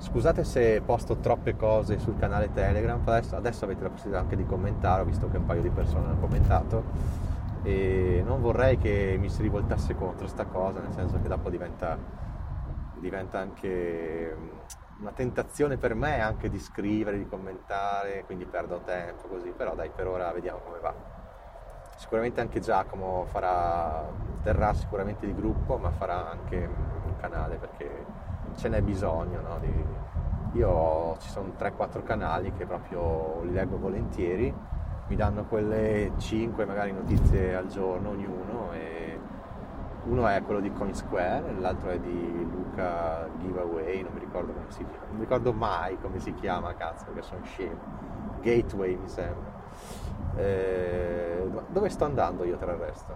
Scusate 0.00 0.44
se 0.44 0.80
posto 0.82 1.16
troppe 1.16 1.56
cose 1.56 1.98
sul 1.98 2.16
canale 2.18 2.50
Telegram, 2.54 2.98
adesso, 3.04 3.36
adesso, 3.36 3.66
avete 3.66 3.82
la 3.82 3.90
possibilità 3.90 4.22
anche 4.22 4.34
di 4.34 4.46
commentare, 4.46 5.02
ho 5.02 5.04
visto 5.04 5.28
che 5.28 5.36
un 5.36 5.44
paio 5.44 5.60
di 5.60 5.68
persone 5.68 6.06
hanno 6.06 6.18
commentato 6.18 6.84
e 7.62 8.22
non 8.24 8.40
vorrei 8.40 8.78
che 8.78 9.18
mi 9.20 9.28
si 9.28 9.42
rivoltasse 9.42 9.94
contro 9.94 10.26
sta 10.26 10.46
cosa, 10.46 10.80
nel 10.80 10.92
senso 10.94 11.18
che 11.20 11.28
dopo 11.28 11.50
diventa, 11.50 11.98
diventa 13.00 13.38
anche 13.38 14.36
mm, 14.36 14.48
una 15.00 15.12
tentazione 15.12 15.76
per 15.76 15.94
me 15.94 16.20
anche 16.20 16.48
di 16.48 16.58
scrivere, 16.58 17.18
di 17.18 17.26
commentare, 17.26 18.24
quindi 18.24 18.44
perdo 18.44 18.80
tempo 18.84 19.28
così, 19.28 19.50
però 19.50 19.74
dai 19.74 19.90
per 19.90 20.06
ora 20.06 20.30
vediamo 20.32 20.60
come 20.60 20.78
va. 20.78 20.94
Sicuramente 21.96 22.40
anche 22.40 22.60
Giacomo 22.60 23.26
farà, 23.26 24.06
terrà 24.42 24.72
sicuramente 24.74 25.26
di 25.26 25.34
gruppo, 25.34 25.76
ma 25.76 25.90
farà 25.90 26.30
anche 26.30 26.56
un 27.04 27.16
canale 27.16 27.56
perché 27.56 28.06
ce 28.56 28.68
n'è 28.68 28.80
bisogno. 28.82 29.40
No? 29.40 29.58
Di, 29.58 29.84
io 30.52 31.16
ci 31.18 31.28
sono 31.28 31.52
3-4 31.58 32.02
canali 32.02 32.52
che 32.52 32.66
proprio 32.66 33.42
li 33.42 33.52
leggo 33.52 33.78
volentieri, 33.78 34.52
mi 35.06 35.16
danno 35.16 35.44
quelle 35.44 36.12
5 36.16 36.64
magari 36.64 36.92
notizie 36.92 37.54
al 37.54 37.66
giorno 37.66 38.10
ognuno 38.10 38.72
e 38.72 39.19
uno 40.04 40.26
è 40.26 40.42
quello 40.42 40.60
di 40.60 40.72
CoinSquare, 40.72 41.54
l'altro 41.58 41.90
è 41.90 41.98
di 41.98 42.48
Luca 42.50 43.28
Giveaway, 43.38 44.02
non 44.02 44.12
mi 44.12 44.20
ricordo 44.20 44.52
come 44.52 44.70
si 44.70 44.84
chiama, 44.84 45.06
non 45.06 45.16
mi 45.16 45.20
ricordo 45.20 45.52
mai 45.52 45.98
come 46.00 46.18
si 46.18 46.32
chiama, 46.34 46.74
cazzo, 46.74 47.04
perché 47.06 47.22
sono 47.22 47.44
scemo. 47.44 47.78
Gateway 48.40 48.96
mi 48.96 49.08
sembra. 49.08 49.58
Eh, 50.36 51.48
dove 51.68 51.88
sto 51.88 52.04
andando 52.04 52.44
io 52.44 52.56
tra 52.56 52.72
il 52.72 52.78
resto? 52.78 53.14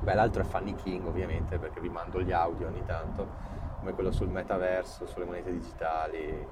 Beh, 0.00 0.14
l'altro 0.14 0.42
è 0.42 0.44
Funny 0.44 0.74
King 0.74 1.06
ovviamente 1.06 1.58
perché 1.58 1.80
vi 1.80 1.88
mando 1.88 2.22
gli 2.22 2.32
audio 2.32 2.68
ogni 2.68 2.84
tanto 2.86 3.58
come 3.80 3.92
quello 3.92 4.12
sul 4.12 4.28
metaverso, 4.28 5.06
sulle 5.06 5.24
monete 5.24 5.50
digitali, 5.50 6.46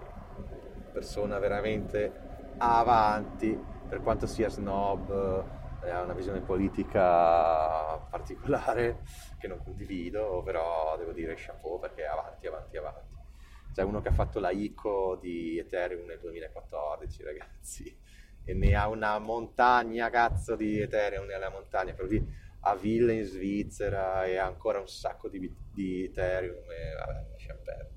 persona 0.93 1.39
veramente 1.39 2.13
avanti, 2.59 3.59
per 3.89 4.03
quanto 4.03 4.27
sia 4.27 4.49
snob, 4.49 5.45
ha 5.83 6.03
una 6.03 6.13
visione 6.13 6.41
politica 6.41 7.97
particolare 8.11 9.03
che 9.39 9.47
non 9.47 9.63
condivido, 9.63 10.43
però 10.43 10.97
devo 10.97 11.13
dire 11.13 11.35
chapeau 11.37 11.79
perché 11.79 12.03
è 12.03 12.07
avanti, 12.07 12.47
avanti, 12.47 12.77
avanti. 12.77 13.17
C'è 13.73 13.83
uno 13.83 14.01
che 14.01 14.09
ha 14.09 14.13
fatto 14.13 14.41
la 14.41 14.51
ICO 14.51 15.17
di 15.21 15.59
Ethereum 15.59 16.07
nel 16.07 16.19
2014, 16.19 17.23
ragazzi, 17.23 17.99
e 18.45 18.55
ne 18.55 18.75
ha 18.75 18.89
una 18.89 19.19
montagna 19.19 20.11
cazzo 20.11 20.57
di 20.57 20.81
Ethereum 20.81 21.27
nella 21.27 21.51
montagna, 21.51 21.93
per 21.93 22.07
lì 22.07 22.47
a 22.61 22.75
Ville 22.75 23.15
in 23.15 23.25
Svizzera 23.25 24.25
e 24.25 24.37
ha 24.37 24.47
ancora 24.47 24.81
un 24.81 24.89
sacco 24.89 25.29
di, 25.29 25.55
di 25.73 26.05
Ethereum 26.05 26.65
e 26.71 26.95
vabbè, 26.99 27.27
lasciamo 27.31 27.61
perdere. 27.63 27.91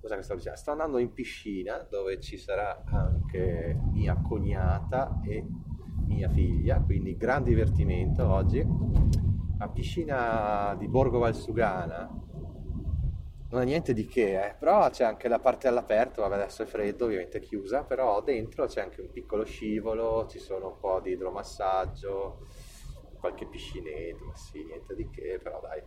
Cosa 0.00 0.16
che 0.16 0.22
sto 0.22 0.34
dicendo? 0.34 0.58
Sto 0.58 0.70
andando 0.70 0.98
in 0.98 1.12
piscina 1.12 1.78
dove 1.78 2.20
ci 2.20 2.38
sarà 2.38 2.84
anche 2.86 3.76
mia 3.92 4.14
cognata 4.14 5.20
e 5.26 5.44
mia 6.06 6.28
figlia, 6.28 6.80
quindi 6.80 7.16
gran 7.16 7.42
divertimento 7.42 8.26
oggi. 8.28 8.64
La 9.58 9.68
piscina 9.68 10.74
di 10.78 10.88
Borgo 10.88 11.18
Valsugana 11.18 12.24
non 13.48 13.62
è 13.62 13.64
niente 13.64 13.92
di 13.92 14.06
che, 14.06 14.44
eh. 14.44 14.54
però 14.58 14.90
c'è 14.90 15.04
anche 15.04 15.28
la 15.28 15.38
parte 15.38 15.68
all'aperto, 15.68 16.22
vabbè 16.22 16.34
adesso 16.34 16.62
è 16.62 16.66
freddo, 16.66 17.04
ovviamente 17.04 17.38
è 17.38 17.40
chiusa, 17.40 17.84
però 17.84 18.20
dentro 18.22 18.66
c'è 18.66 18.80
anche 18.80 19.00
un 19.00 19.10
piccolo 19.10 19.44
scivolo, 19.44 20.26
ci 20.28 20.38
sono 20.38 20.68
un 20.68 20.78
po' 20.78 21.00
di 21.00 21.12
idromassaggio, 21.12 22.40
qualche 23.18 23.46
piscinetto, 23.46 24.24
ma 24.24 24.34
sì, 24.34 24.64
niente 24.64 24.94
di 24.94 25.08
che, 25.10 25.38
però 25.42 25.60
dai, 25.60 25.82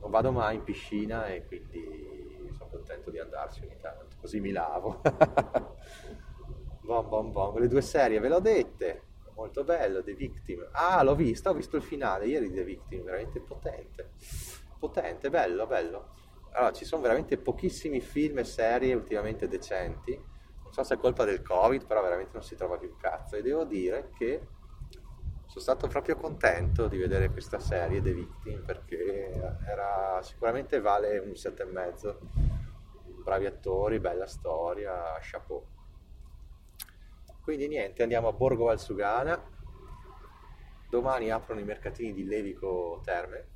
non 0.00 0.10
vado 0.10 0.30
mai 0.30 0.56
in 0.56 0.62
piscina 0.62 1.26
e 1.26 1.44
quindi 1.46 2.48
sono 2.56 2.70
contento 2.70 3.10
di 3.10 3.18
andarci 3.18 3.64
ogni 3.64 3.76
tanto, 3.80 4.16
così 4.20 4.40
mi 4.40 4.52
lavo. 4.52 5.00
bom 6.86 7.08
bom 7.08 7.32
bom, 7.32 7.58
le 7.58 7.68
due 7.68 7.82
serie 7.82 8.18
ve 8.20 8.28
l'ho 8.28 8.40
dette, 8.40 9.02
molto 9.34 9.64
bello, 9.64 10.02
The 10.02 10.14
Victim. 10.14 10.66
Ah, 10.72 11.02
l'ho 11.02 11.14
visto, 11.14 11.50
ho 11.50 11.54
visto 11.54 11.76
il 11.76 11.82
finale 11.82 12.26
ieri 12.26 12.48
di 12.48 12.54
The 12.54 12.64
Victim, 12.64 13.04
veramente 13.04 13.40
potente, 13.40 14.12
potente, 14.78 15.28
bello, 15.28 15.66
bello 15.66 16.24
allora, 16.56 16.72
ci 16.72 16.86
sono 16.86 17.02
veramente 17.02 17.36
pochissimi 17.36 18.00
film 18.00 18.38
e 18.38 18.44
serie 18.44 18.94
ultimamente 18.94 19.46
decenti. 19.46 20.14
Non 20.14 20.72
so 20.72 20.82
se 20.84 20.94
è 20.94 20.98
colpa 20.98 21.24
del 21.24 21.42
Covid, 21.42 21.84
però 21.86 22.00
veramente 22.00 22.30
non 22.32 22.42
si 22.42 22.56
trova 22.56 22.78
più 22.78 22.96
cazzo. 22.96 23.36
E 23.36 23.42
devo 23.42 23.64
dire 23.64 24.08
che 24.16 24.48
sono 25.44 25.60
stato 25.60 25.86
proprio 25.86 26.16
contento 26.16 26.88
di 26.88 26.96
vedere 26.96 27.30
questa 27.30 27.58
serie 27.58 28.00
The 28.00 28.12
Victim 28.12 28.64
perché 28.64 29.32
era, 29.66 30.18
sicuramente 30.22 30.80
vale 30.80 31.18
un 31.18 31.36
set 31.36 31.60
e 31.60 31.64
mezzo. 31.66 32.20
Bravi 33.22 33.44
attori, 33.44 34.00
bella 34.00 34.26
storia, 34.26 35.18
chapeau. 35.20 35.62
Quindi 37.46 37.68
niente, 37.68 38.02
andiamo 38.02 38.26
a 38.26 38.32
Borgo 38.32 38.64
Valsugana. 38.64 39.40
Domani 40.90 41.30
aprono 41.30 41.60
i 41.60 41.64
mercatini 41.64 42.12
di 42.12 42.24
Levico 42.24 43.00
Terme 43.04 43.46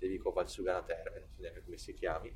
Levico 0.00 0.32
Valsugana 0.32 0.82
Terme, 0.82 1.20
non 1.20 1.28
so 1.28 1.40
neanche 1.40 1.62
come 1.62 1.78
si 1.78 1.94
chiami, 1.94 2.34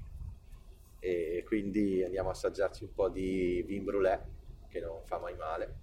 e 1.01 1.43
quindi 1.45 2.05
andiamo 2.05 2.29
a 2.29 2.33
assaggiarci 2.33 2.85
un 2.85 2.95
po' 2.95 3.09
di 3.09 3.65
vin 3.67 3.83
brûlé, 3.83 4.21
che 4.69 4.79
non 4.79 5.03
fa 5.07 5.19
mai 5.19 5.35
male. 5.35 5.79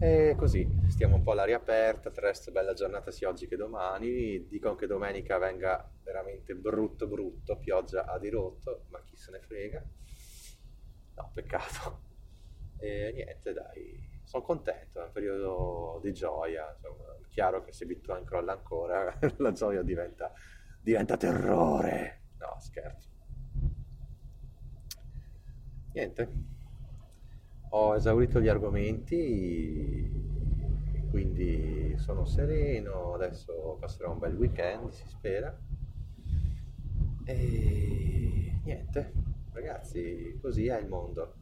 E 0.00 0.34
così, 0.36 0.68
stiamo 0.88 1.14
un 1.14 1.22
po' 1.22 1.30
all'aria 1.30 1.58
aperta, 1.58 2.10
del 2.10 2.24
resto 2.24 2.50
bella 2.50 2.74
giornata 2.74 3.12
sia 3.12 3.28
oggi 3.28 3.46
che 3.46 3.54
domani, 3.54 4.48
dicono 4.48 4.74
che 4.74 4.88
domenica 4.88 5.38
venga 5.38 5.88
veramente 6.02 6.56
brutto 6.56 7.06
brutto, 7.06 7.56
pioggia 7.56 8.04
a 8.06 8.18
dirotto, 8.18 8.86
ma 8.88 9.00
chi 9.04 9.14
se 9.14 9.30
ne 9.30 9.40
frega. 9.40 9.84
No, 11.14 11.30
peccato. 11.32 12.07
E 12.78 13.12
niente, 13.12 13.52
dai, 13.52 14.20
sono 14.22 14.42
contento, 14.42 15.00
è 15.00 15.04
un 15.06 15.12
periodo 15.12 15.98
di 16.02 16.12
gioia, 16.12 16.70
insomma, 16.72 17.16
chiaro 17.28 17.62
che 17.64 17.72
se 17.72 17.86
Bitcoin 17.86 18.24
crolla 18.24 18.52
ancora 18.52 19.18
la 19.38 19.52
gioia 19.52 19.82
diventa, 19.82 20.32
diventa 20.80 21.16
terrore. 21.16 22.20
No, 22.38 22.56
scherzo. 22.60 23.08
Niente, 25.92 26.32
ho 27.70 27.96
esaurito 27.96 28.40
gli 28.40 28.48
argomenti, 28.48 30.10
quindi 31.10 31.96
sono 31.96 32.24
sereno, 32.24 33.14
adesso 33.14 33.76
passerò 33.80 34.12
un 34.12 34.18
bel 34.18 34.36
weekend, 34.36 34.90
si 34.90 35.08
spera. 35.08 35.58
E 37.24 38.60
niente, 38.62 39.12
ragazzi, 39.52 40.38
così 40.40 40.66
è 40.66 40.78
il 40.78 40.86
mondo 40.86 41.37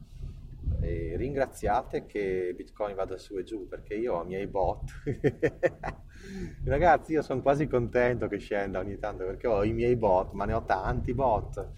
e 0.81 1.15
ringraziate 1.17 2.05
che 2.05 2.53
Bitcoin 2.55 2.95
vada 2.95 3.17
su 3.17 3.37
e 3.37 3.43
giù 3.43 3.67
perché 3.67 3.95
io 3.95 4.15
ho 4.15 4.23
i 4.23 4.27
miei 4.27 4.47
bot. 4.47 4.91
Ragazzi, 6.65 7.13
io 7.13 7.21
sono 7.21 7.41
quasi 7.41 7.67
contento 7.67 8.27
che 8.27 8.37
scenda 8.37 8.79
ogni 8.79 8.97
tanto 8.97 9.25
perché 9.25 9.47
ho 9.47 9.63
i 9.63 9.73
miei 9.73 9.95
bot, 9.95 10.33
ma 10.33 10.45
ne 10.45 10.53
ho 10.53 10.63
tanti 10.63 11.13
bot 11.13 11.71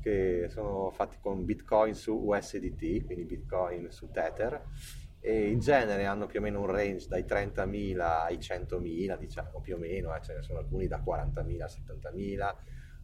che 0.00 0.48
sono 0.50 0.90
fatti 0.90 1.16
con 1.20 1.44
Bitcoin 1.44 1.94
su 1.94 2.14
USDT, 2.14 3.06
quindi 3.06 3.24
Bitcoin 3.24 3.90
su 3.90 4.10
Tether 4.10 4.62
e 5.26 5.48
in 5.48 5.58
genere 5.58 6.04
hanno 6.04 6.26
più 6.26 6.40
o 6.40 6.42
meno 6.42 6.60
un 6.60 6.66
range 6.66 7.08
dai 7.08 7.22
30.000 7.22 7.98
ai 7.98 8.36
100.000, 8.36 9.18
diciamo 9.18 9.60
più 9.62 9.76
o 9.76 9.78
meno, 9.78 10.14
eh, 10.14 10.20
ce 10.20 10.34
ne 10.34 10.42
sono 10.42 10.58
alcuni 10.58 10.86
da 10.86 11.02
40.000 11.02 11.62
a 11.62 11.66
70.000, 12.12 12.54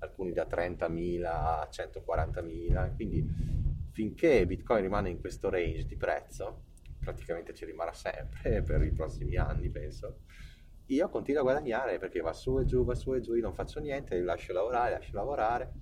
alcuni 0.01 0.33
da 0.33 0.47
30.000 0.47 1.25
a 1.25 1.69
140.000, 1.73 2.95
quindi 2.95 3.27
finché 4.01 4.47
Bitcoin 4.47 4.81
rimane 4.81 5.11
in 5.11 5.21
questo 5.21 5.51
range 5.51 5.85
di 5.85 5.95
prezzo, 5.95 6.63
praticamente 6.99 7.53
ci 7.53 7.67
rimarrà 7.67 7.93
sempre 7.93 8.63
per 8.65 8.83
i 8.83 8.93
prossimi 8.93 9.37
anni, 9.37 9.69
penso, 9.69 10.21
io 10.87 11.09
continuo 11.11 11.41
a 11.43 11.45
guadagnare 11.45 11.99
perché 11.99 12.21
va 12.21 12.33
su 12.33 12.59
e 12.59 12.65
giù, 12.65 12.83
va 12.83 12.95
su 12.95 13.13
e 13.15 13.21
giù, 13.21 13.35
io 13.35 13.43
non 13.43 13.53
faccio 13.53 13.79
niente, 13.79 14.17
li 14.17 14.25
lascio 14.25 14.55
lavorare, 14.55 14.93
lascio 14.93 15.15
lavorare. 15.17 15.75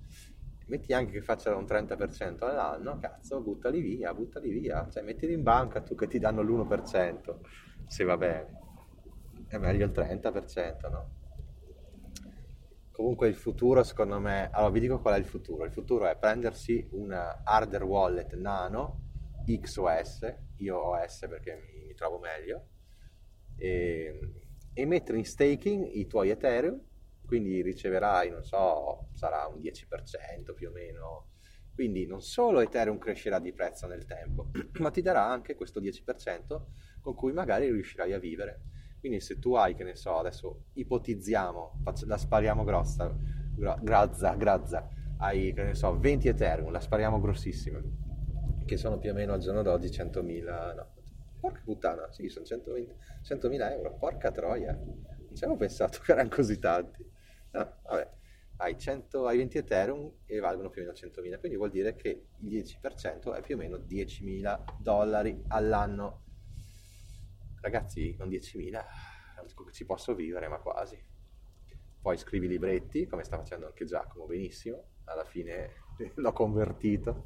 Metti 0.65 0.91
anche 0.91 1.13
che 1.13 1.21
facciano 1.21 1.57
un 1.57 1.63
30% 1.63 2.43
all'anno, 2.43 2.99
cazzo, 2.99 3.41
buttali 3.41 3.79
via, 3.79 4.13
buttali 4.13 4.51
via. 4.51 4.87
Cioè, 4.87 5.01
mettili 5.01 5.33
in 5.33 5.41
banca 5.41 5.81
tu 5.81 5.95
che 5.95 6.05
ti 6.05 6.19
danno 6.19 6.43
l'1%, 6.43 7.37
se 7.87 8.03
va 8.03 8.17
bene. 8.17 8.59
È 9.47 9.57
meglio 9.57 9.85
il 9.85 9.91
30%, 9.91 10.89
no? 10.91 11.18
Comunque 12.99 13.29
il 13.29 13.35
futuro 13.35 13.81
secondo 13.81 14.19
me, 14.19 14.49
allora 14.51 14.73
vi 14.73 14.81
dico 14.81 14.99
qual 14.99 15.15
è 15.15 15.17
il 15.17 15.23
futuro, 15.23 15.63
il 15.63 15.71
futuro 15.71 16.05
è 16.05 16.17
prendersi 16.17 16.85
una 16.91 17.43
hardware 17.45 17.85
wallet 17.85 18.35
nano 18.35 19.03
XOS, 19.45 20.35
io 20.57 20.77
OS 20.77 21.25
perché 21.29 21.55
mi, 21.55 21.85
mi 21.85 21.93
trovo 21.93 22.19
meglio, 22.19 22.67
e, 23.55 24.19
e, 24.73 24.85
mettere 24.85 25.17
in 25.17 25.23
staking 25.23 25.95
i 25.95 26.07
tuoi 26.07 26.31
Ethereum, 26.31 26.77
quindi 27.25 27.61
riceverai, 27.61 28.31
non 28.31 28.43
so, 28.43 29.07
sarà 29.13 29.47
un 29.47 29.61
10% 29.61 30.53
più 30.53 30.67
o 30.67 30.71
meno, 30.73 31.29
quindi 31.73 32.05
non 32.05 32.19
solo 32.21 32.59
Ethereum 32.59 32.97
crescerà 32.97 33.39
di 33.39 33.53
prezzo 33.53 33.87
nel 33.87 34.03
tempo, 34.03 34.51
ma 34.79 34.91
ti 34.91 35.01
darà 35.01 35.25
anche 35.25 35.55
questo 35.55 35.79
10% 35.79 36.63
con 36.99 37.15
cui 37.15 37.31
magari 37.31 37.71
riuscirai 37.71 38.11
a 38.11 38.19
vivere 38.19 38.63
quindi 38.99 39.19
se 39.19 39.39
tu 39.39 39.55
hai, 39.55 39.75
che 39.75 39.83
ne 39.83 39.95
so, 39.95 40.17
adesso 40.17 40.65
ipotizziamo, 40.73 41.79
faccio, 41.83 42.05
la 42.05 42.17
spariamo 42.17 42.63
grossa, 42.63 43.15
grazza, 43.81 44.35
grazza, 44.35 44.89
hai, 45.17 45.53
che 45.53 45.63
ne 45.63 45.75
so, 45.75 45.97
20 45.97 46.27
Ethereum, 46.27 46.71
la 46.71 46.79
spariamo 46.79 47.19
grossissima, 47.19 47.81
che 48.65 48.77
sono 48.77 48.97
più 48.99 49.11
o 49.11 49.13
meno 49.13 49.33
al 49.33 49.39
giorno 49.39 49.61
d'oggi 49.61 49.87
100.000, 49.87 50.75
no, 50.75 50.87
porca 51.39 51.61
puttana, 51.63 52.11
sì, 52.11 52.29
sono 52.29 52.45
120, 52.45 52.93
100.000 53.23 53.71
euro, 53.71 53.95
porca 53.97 54.31
troia, 54.31 54.73
non 54.73 55.35
ci 55.35 55.43
avevo 55.43 55.57
pensato 55.57 55.99
che 56.03 56.11
erano 56.11 56.29
così 56.29 56.59
tanti. 56.59 57.07
No, 57.51 57.77
vabbè, 57.83 58.09
hai, 58.57 58.77
100, 58.77 59.25
hai 59.25 59.37
20 59.37 59.57
Ethereum 59.57 60.11
e 60.25 60.39
valgono 60.39 60.69
più 60.69 60.81
o 60.81 60.85
meno 60.85 60.95
100.000, 60.95 61.39
quindi 61.39 61.57
vuol 61.57 61.71
dire 61.71 61.95
che 61.95 62.27
il 62.37 62.47
10% 62.47 63.33
è 63.33 63.41
più 63.41 63.55
o 63.55 63.57
meno 63.57 63.77
10.000 63.77 64.63
dollari 64.79 65.41
all'anno 65.47 66.25
ragazzi 67.61 68.15
con 68.15 68.27
10.000 68.27 68.83
ci 69.71 69.85
posso 69.85 70.15
vivere 70.15 70.47
ma 70.47 70.57
quasi. 70.57 71.01
Poi 72.01 72.17
scrivi 72.17 72.47
libretti 72.47 73.07
come 73.07 73.23
sta 73.23 73.37
facendo 73.37 73.67
anche 73.67 73.85
Giacomo 73.85 74.25
benissimo. 74.25 74.83
Alla 75.05 75.25
fine 75.25 75.71
l'ho 76.15 76.31
convertito. 76.31 77.23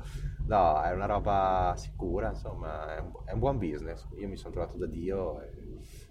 No 0.47 0.81
è 0.81 0.91
una 0.91 1.05
roba 1.05 1.73
sicura 1.77 2.29
insomma 2.29 2.95
è 2.95 2.99
un, 2.99 3.11
è 3.25 3.31
un 3.33 3.39
buon 3.39 3.57
business. 3.57 4.07
Io 4.17 4.27
mi 4.27 4.37
sono 4.37 4.53
trovato 4.53 4.77
da 4.77 4.87
Dio 4.87 5.39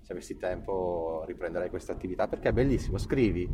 se 0.02 0.12
avessi 0.12 0.36
tempo 0.36 1.24
riprenderei 1.26 1.70
questa 1.70 1.92
attività 1.92 2.28
perché 2.28 2.48
è 2.48 2.52
bellissimo. 2.52 2.98
Scrivi 2.98 3.48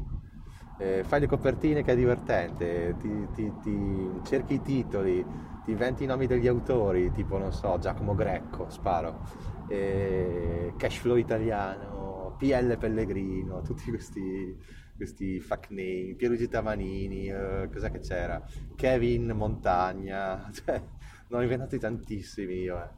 eh, 0.79 1.03
fai 1.05 1.21
le 1.21 1.27
copertine 1.27 1.83
che 1.83 1.93
è 1.93 1.97
divertente 1.97 2.95
ti, 2.99 3.29
ti, 3.35 3.53
ti 3.63 4.21
cerchi 4.25 4.55
i 4.55 4.63
titoli 4.63 5.25
ti 5.69 5.75
inventi 5.75 6.05
i 6.05 6.07
nomi 6.07 6.27
degli 6.27 6.47
autori 6.47 7.13
tipo 7.13 7.37
non 7.37 7.53
so 7.53 7.77
Giacomo 7.79 8.15
Greco 8.15 8.71
sparo 8.71 9.21
eh, 9.69 10.73
Cashflow 10.79 11.17
Italiano, 11.17 12.35
PL 12.39 12.79
Pellegrino, 12.79 13.61
tutti 13.61 13.91
questi, 13.91 14.57
questi 14.97 15.41
fuck 15.41 15.69
name, 15.69 16.15
Pierluigi 16.17 16.49
Tamanini, 16.49 17.29
eh, 17.29 17.69
cosa 17.71 17.91
che 17.91 17.99
c'era? 17.99 18.43
Kevin 18.77 19.33
Montagna, 19.33 20.49
cioè, 20.55 20.83
ne 21.29 21.37
ho 21.37 21.43
inventati 21.43 21.79
tantissimi 21.79 22.61
io, 22.61 22.83
eh. 22.83 22.97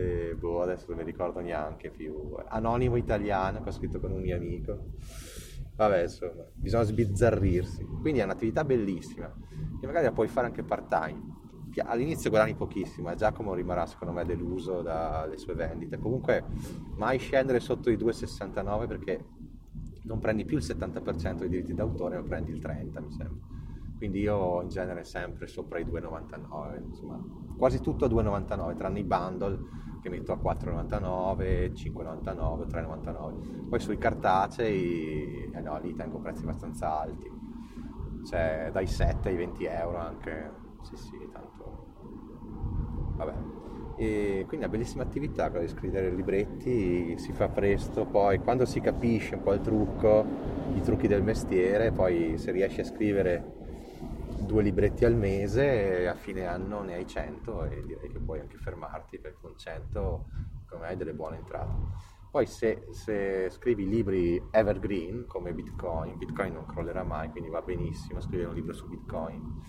E, 0.00 0.34
boh, 0.36 0.62
adesso 0.62 0.84
non 0.88 0.98
mi 0.98 1.04
ricordo 1.04 1.40
neanche 1.40 1.90
più. 1.90 2.36
Anonimo 2.46 2.94
italiano 2.94 3.62
che 3.62 3.68
ho 3.70 3.72
scritto 3.72 3.98
con 3.98 4.12
un 4.12 4.20
mio 4.20 4.36
amico. 4.36 4.90
Vabbè, 5.74 6.02
insomma, 6.02 6.44
bisogna 6.54 6.84
sbizzarrirsi. 6.84 7.84
Quindi 8.00 8.20
è 8.20 8.24
un'attività 8.24 8.64
bellissima, 8.64 9.32
che 9.80 9.86
magari 9.86 10.04
la 10.04 10.12
puoi 10.12 10.28
fare 10.28 10.46
anche 10.46 10.62
part 10.62 10.88
time 10.88 11.44
all'inizio 11.84 12.30
guadagni 12.30 12.54
pochissimo 12.54 13.10
e. 13.10 13.14
Giacomo 13.14 13.54
rimarrà 13.54 13.86
secondo 13.86 14.14
me 14.14 14.24
deluso 14.24 14.82
dalle 14.82 15.36
sue 15.36 15.54
vendite. 15.54 15.98
Comunque 15.98 16.44
mai 16.96 17.18
scendere 17.18 17.60
sotto 17.60 17.90
i 17.90 17.96
2,69 17.96 18.86
perché 18.86 19.24
non 20.02 20.18
prendi 20.18 20.44
più 20.44 20.56
il 20.56 20.64
70% 20.64 21.38
dei 21.38 21.48
diritti 21.48 21.74
d'autore, 21.74 22.16
ma 22.16 22.22
prendi 22.22 22.52
il 22.52 22.58
30% 22.58 23.02
mi 23.02 23.10
sembra. 23.10 23.54
Quindi 23.96 24.20
io 24.20 24.60
in 24.60 24.68
genere 24.68 25.04
sempre 25.04 25.46
sopra 25.46 25.78
i 25.78 25.84
2,99, 25.84 26.82
insomma 26.84 27.18
quasi 27.56 27.80
tutto 27.80 28.04
a 28.04 28.08
2,99 28.08 28.76
tranne 28.76 28.98
i 28.98 29.04
bundle 29.04 29.58
che 30.02 30.10
metto 30.10 30.32
a 30.32 30.36
4,99, 30.36 31.72
5,99, 31.72 32.66
3,99. 32.68 33.68
Poi 33.68 33.80
sui 33.80 33.96
cartacei, 33.98 35.50
eh 35.52 35.60
no, 35.60 35.80
lì 35.80 35.94
tengo 35.94 36.20
prezzi 36.20 36.42
abbastanza 36.42 37.00
alti, 37.00 37.28
cioè 38.26 38.68
dai 38.70 38.86
7 38.86 39.30
ai 39.30 39.36
20 39.36 39.64
euro 39.64 39.98
anche, 39.98 40.52
sì 40.86 40.96
sì, 40.96 41.28
tanto, 41.32 41.86
vabbè. 43.16 43.34
E 43.98 44.44
quindi 44.46 44.66
una 44.66 44.68
bellissima 44.68 45.02
attività 45.02 45.48
quella 45.48 45.64
di 45.64 45.70
scrivere 45.70 46.10
libretti, 46.10 47.16
si 47.18 47.32
fa 47.32 47.48
presto, 47.48 48.04
poi 48.04 48.38
quando 48.38 48.66
si 48.66 48.80
capisce 48.80 49.36
un 49.36 49.42
po' 49.42 49.54
il 49.54 49.60
trucco, 49.60 50.24
i 50.74 50.80
trucchi 50.82 51.08
del 51.08 51.22
mestiere, 51.22 51.92
poi 51.92 52.36
se 52.36 52.52
riesci 52.52 52.80
a 52.80 52.84
scrivere 52.84 53.54
due 54.46 54.62
libretti 54.62 55.04
al 55.04 55.16
mese 55.16 56.06
a 56.06 56.14
fine 56.14 56.46
anno 56.46 56.82
ne 56.82 56.94
hai 56.94 57.06
100 57.06 57.64
e 57.64 57.82
direi 57.84 58.10
che 58.10 58.18
puoi 58.18 58.38
anche 58.38 58.58
fermarti 58.58 59.18
perché 59.18 59.38
con 59.40 59.56
100 59.56 60.26
come 60.68 60.86
hai 60.86 60.96
delle 60.96 61.14
buone 61.14 61.38
entrate. 61.38 62.14
Poi 62.30 62.44
se, 62.46 62.88
se, 62.90 63.48
scrivi 63.48 63.88
libri 63.88 64.42
evergreen 64.50 65.24
come 65.26 65.54
Bitcoin, 65.54 66.18
Bitcoin 66.18 66.52
non 66.52 66.66
crollerà 66.66 67.02
mai, 67.02 67.30
quindi 67.30 67.48
va 67.48 67.62
benissimo 67.62 68.20
scrivere 68.20 68.48
un 68.48 68.54
libro 68.54 68.74
su 68.74 68.86
Bitcoin. 68.88 69.62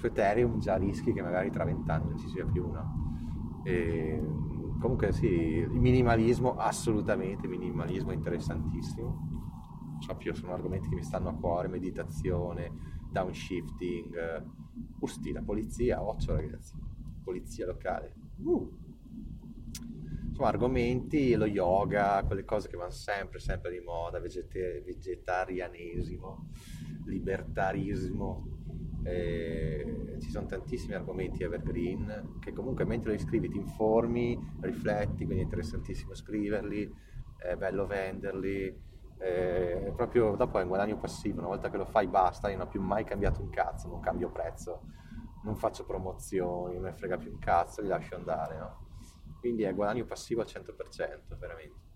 Su 0.00 0.06
Ethereum 0.06 0.58
già 0.60 0.76
rischi 0.76 1.12
che 1.12 1.20
magari 1.20 1.50
tra 1.50 1.62
vent'anni 1.62 2.08
non 2.08 2.18
ci 2.18 2.26
sia 2.28 2.46
più 2.46 2.66
uno. 2.66 3.60
E, 3.64 4.18
comunque 4.78 5.12
sì, 5.12 5.26
il 5.26 5.78
minimalismo, 5.78 6.56
assolutamente, 6.56 7.46
minimalismo 7.46 8.10
interessantissimo. 8.10 9.98
Cioè, 10.00 10.34
sono 10.34 10.54
argomenti 10.54 10.88
che 10.88 10.94
mi 10.94 11.02
stanno 11.02 11.28
a 11.28 11.34
cuore, 11.34 11.68
meditazione, 11.68 12.72
downshifting, 13.10 14.42
usti, 15.00 15.32
la 15.32 15.42
polizia, 15.42 16.02
occhio 16.02 16.34
ragazzi, 16.34 16.78
polizia 17.22 17.66
locale. 17.66 18.14
Uh. 18.42 18.78
Insomma, 20.28 20.48
argomenti, 20.48 21.34
lo 21.34 21.44
yoga, 21.44 22.24
quelle 22.24 22.46
cose 22.46 22.68
che 22.68 22.78
vanno 22.78 22.90
sempre, 22.90 23.38
sempre 23.38 23.70
di 23.70 23.80
moda, 23.80 24.18
veget- 24.18 24.82
vegetarianesimo, 24.82 26.48
libertarismo. 27.04 28.59
Eh, 29.02 30.18
ci 30.20 30.30
sono 30.30 30.46
tantissimi 30.46 30.94
argomenti 30.94 31.42
evergreen 31.42 32.36
che 32.38 32.52
comunque 32.52 32.84
mentre 32.84 33.12
li 33.12 33.18
scrivi 33.18 33.48
ti 33.48 33.56
informi, 33.56 34.38
rifletti, 34.60 35.24
quindi 35.24 35.38
è 35.40 35.44
interessantissimo 35.44 36.14
scriverli, 36.14 36.92
è 37.38 37.56
bello 37.56 37.86
venderli, 37.86 38.88
eh, 39.18 39.92
proprio 39.94 40.34
dopo 40.36 40.58
è 40.58 40.62
un 40.62 40.68
guadagno 40.68 40.98
passivo, 40.98 41.38
una 41.38 41.48
volta 41.48 41.70
che 41.70 41.76
lo 41.76 41.84
fai 41.84 42.06
basta, 42.06 42.48
io 42.48 42.56
non 42.56 42.66
ho 42.66 42.70
più 42.70 42.80
mai 42.80 43.04
cambiato 43.04 43.40
un 43.42 43.50
cazzo, 43.50 43.88
non 43.88 44.00
cambio 44.00 44.30
prezzo, 44.30 44.82
non 45.44 45.56
faccio 45.56 45.84
promozioni, 45.84 46.74
non 46.74 46.84
me 46.84 46.92
frega 46.92 47.16
più 47.16 47.30
un 47.30 47.38
cazzo, 47.38 47.82
li 47.82 47.88
lascio 47.88 48.16
andare, 48.16 48.58
no? 48.58 48.88
Quindi 49.38 49.62
è 49.62 49.74
guadagno 49.74 50.04
passivo 50.04 50.42
al 50.42 50.46
100%, 50.46 51.36
veramente. 51.38 51.88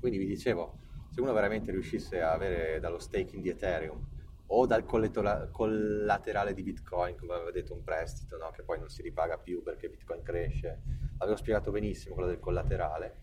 Quindi 0.00 0.18
vi 0.18 0.26
dicevo, 0.26 0.78
se 1.10 1.20
uno 1.20 1.32
veramente 1.32 1.72
riuscisse 1.72 2.22
a 2.22 2.32
avere 2.32 2.78
dallo 2.80 2.98
staking 2.98 3.42
di 3.42 3.48
Ethereum 3.48 4.06
o 4.52 4.66
dal 4.66 4.84
collaterale 4.84 6.54
di 6.54 6.62
Bitcoin, 6.62 7.16
come 7.16 7.34
aveva 7.34 7.50
detto 7.50 7.72
un 7.72 7.84
prestito, 7.84 8.36
no? 8.36 8.50
che 8.50 8.62
poi 8.62 8.78
non 8.78 8.88
si 8.88 9.02
ripaga 9.02 9.38
più 9.38 9.62
perché 9.62 9.88
Bitcoin 9.88 10.22
cresce, 10.22 10.80
avevo 11.18 11.36
spiegato 11.36 11.70
benissimo 11.70 12.14
quello 12.14 12.30
del 12.30 12.40
collaterale, 12.40 13.18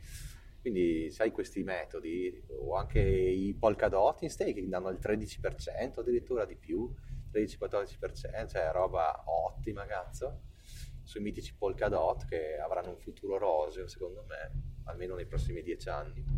quindi 0.61 1.09
sai 1.11 1.31
questi 1.31 1.63
metodi, 1.63 2.43
o 2.59 2.75
anche 2.75 2.99
i 2.99 3.53
Polkadot 3.53 4.21
in 4.21 4.29
staking 4.29 4.69
danno 4.69 4.89
il 4.89 4.99
13%, 5.01 5.99
addirittura 5.99 6.45
di 6.45 6.55
più, 6.55 6.93
13-14%, 7.33 8.47
cioè 8.47 8.69
roba 8.71 9.23
ottima 9.25 9.85
cazzo, 9.85 10.43
sui 11.03 11.21
mitici 11.21 11.55
Polkadot 11.57 12.25
che 12.25 12.57
avranno 12.57 12.91
un 12.91 12.97
futuro 12.97 13.37
roseo 13.37 13.87
secondo 13.87 14.25
me, 14.27 14.79
almeno 14.85 15.15
nei 15.15 15.25
prossimi 15.25 15.61
10 15.61 15.89
anni. 15.89 16.36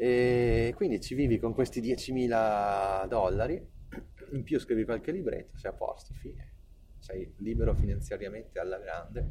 E 0.00 0.74
quindi 0.76 1.00
ci 1.00 1.16
vivi 1.16 1.40
con 1.40 1.52
questi 1.52 1.80
10.000 1.80 3.08
dollari, 3.08 3.60
in 4.30 4.44
più 4.44 4.60
scrivi 4.60 4.84
qualche 4.84 5.10
libretto, 5.10 5.58
sei 5.58 5.72
a 5.72 5.74
posto, 5.74 6.14
fine. 6.14 6.52
Sei 6.98 7.34
libero 7.38 7.74
finanziariamente 7.74 8.60
alla 8.60 8.78
grande. 8.78 9.28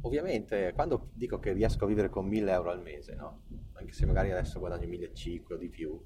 Ovviamente 0.00 0.72
quando 0.74 1.10
dico 1.12 1.38
che 1.38 1.52
riesco 1.52 1.84
a 1.84 1.88
vivere 1.88 2.08
con 2.08 2.26
1000 2.26 2.52
euro 2.52 2.70
al 2.70 2.80
mese, 2.80 3.14
no? 3.14 3.42
anche 3.74 3.92
se 3.92 4.06
magari 4.06 4.30
adesso 4.30 4.58
guadagno 4.58 4.88
1500 4.88 5.54
o 5.54 5.56
di 5.58 5.68
più, 5.68 6.02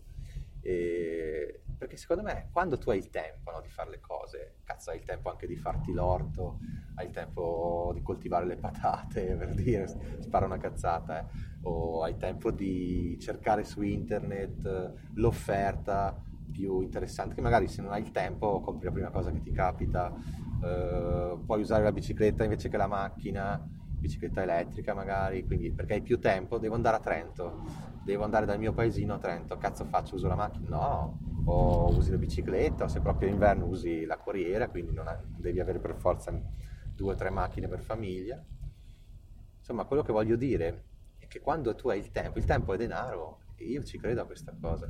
e... 0.66 1.60
perché 1.78 1.96
secondo 1.96 2.22
me 2.22 2.48
quando 2.50 2.76
tu 2.76 2.90
hai 2.90 2.98
il 2.98 3.10
tempo 3.10 3.52
no, 3.52 3.60
di 3.60 3.68
fare 3.68 3.90
le 3.90 4.00
cose, 4.00 4.56
cazzo 4.64 4.90
hai 4.90 4.98
il 4.98 5.04
tempo 5.04 5.30
anche 5.30 5.46
di 5.46 5.56
farti 5.56 5.92
l'orto, 5.92 6.58
hai 6.96 7.06
il 7.06 7.12
tempo 7.12 7.92
di 7.94 8.02
coltivare 8.02 8.46
le 8.46 8.56
patate, 8.56 9.34
per 9.38 9.54
dire, 9.54 9.86
spara 10.18 10.46
una 10.46 10.58
cazzata, 10.58 11.20
eh? 11.20 11.24
o 11.62 12.02
hai 12.02 12.16
tempo 12.16 12.50
di 12.50 13.16
cercare 13.20 13.64
su 13.64 13.82
internet 13.82 14.94
l'offerta 15.14 16.20
più 16.50 16.80
interessante, 16.80 17.34
che 17.34 17.40
magari 17.40 17.68
se 17.68 17.82
non 17.82 17.92
hai 17.92 18.02
il 18.02 18.10
tempo 18.10 18.60
compri 18.60 18.86
la 18.86 18.92
prima 18.92 19.10
cosa 19.10 19.30
che 19.30 19.40
ti 19.40 19.52
capita, 19.52 20.12
eh, 20.64 21.38
puoi 21.44 21.60
usare 21.60 21.84
la 21.84 21.92
bicicletta 21.92 22.44
invece 22.44 22.68
che 22.68 22.76
la 22.76 22.86
macchina, 22.86 23.62
bicicletta 24.06 24.42
elettrica 24.42 24.94
magari, 24.94 25.44
quindi 25.44 25.72
perché 25.72 25.94
hai 25.94 26.02
più 26.02 26.18
tempo, 26.18 26.58
devo 26.58 26.74
andare 26.74 26.96
a 26.96 27.00
Trento, 27.00 27.64
devo 28.04 28.24
andare 28.24 28.46
dal 28.46 28.58
mio 28.58 28.72
paesino 28.72 29.14
a 29.14 29.18
Trento, 29.18 29.56
cazzo 29.58 29.84
faccio, 29.84 30.14
uso 30.14 30.28
la 30.28 30.36
macchina? 30.36 30.68
No, 30.68 31.18
o 31.44 31.94
usi 31.94 32.10
la 32.10 32.16
bicicletta, 32.16 32.84
o 32.84 32.88
se 32.88 33.00
proprio 33.00 33.28
inverno 33.28 33.66
usi 33.66 34.04
la 34.04 34.16
corriera, 34.16 34.68
quindi 34.68 34.92
non 34.92 35.06
devi 35.36 35.60
avere 35.60 35.80
per 35.80 35.96
forza 35.96 36.32
due 36.94 37.12
o 37.12 37.16
tre 37.16 37.30
macchine 37.30 37.68
per 37.68 37.80
famiglia. 37.80 38.42
Insomma, 39.58 39.84
quello 39.84 40.02
che 40.02 40.12
voglio 40.12 40.36
dire 40.36 40.84
è 41.18 41.26
che 41.26 41.40
quando 41.40 41.74
tu 41.74 41.88
hai 41.88 41.98
il 41.98 42.10
tempo, 42.12 42.38
il 42.38 42.44
tempo 42.44 42.72
è 42.72 42.76
denaro, 42.76 43.40
io 43.58 43.82
ci 43.82 43.98
credo 43.98 44.22
a 44.22 44.26
questa 44.26 44.56
cosa. 44.60 44.88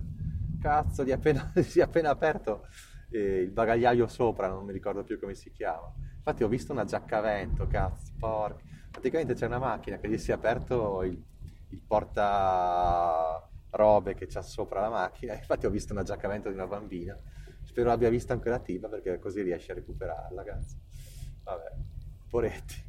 Cazzo, 0.61 1.03
di 1.03 1.13
appena, 1.13 1.53
si 1.63 1.81
è 1.81 1.83
appena 1.83 2.11
aperto 2.11 2.67
eh, 3.11 3.41
il 3.41 3.51
bagagliaio 3.51 4.07
sopra, 4.07 4.49
non 4.49 4.65
mi 4.65 4.73
ricordo 4.73 5.05
più 5.05 5.19
come 5.19 5.35
si 5.35 5.51
chiama. 5.51 5.91
Infatti 6.17 6.43
ho 6.43 6.49
visto 6.49 6.73
una 6.73 6.85
giacca 6.85 7.19
a 7.19 7.21
vento, 7.23 7.67
cazzo, 7.67 8.13
porca 8.19 8.76
praticamente 8.91 9.35
c'è 9.35 9.47
una 9.47 9.59
macchina 9.59 9.99
che 9.99 10.09
gli 10.09 10.19
si 10.19 10.31
è 10.31 10.35
aperto 10.35 11.03
il, 11.03 11.23
il 11.69 11.81
porta 11.87 13.49
robe 13.71 14.15
che 14.15 14.27
c'ha 14.27 14.43
sopra 14.43 14.81
la 14.81 14.89
macchina. 14.89 15.35
Infatti 15.37 15.67
ho 15.67 15.71
visto 15.71 15.93
una 15.93 16.03
giacca 16.03 16.29
vento 16.29 16.49
di 16.49 16.55
una 16.55 16.67
bambina. 16.67 17.19
Spero 17.63 17.91
abbia 17.91 18.09
visto 18.09 18.33
anche 18.33 18.49
la 18.49 18.59
tipa 18.59 18.89
perché 18.89 19.19
così 19.19 19.43
riesce 19.43 19.73
a 19.73 19.75
recuperarla, 19.75 20.43
cazzo. 20.45 20.77
Vabbè, 21.45 21.73
poretti. 22.29 22.85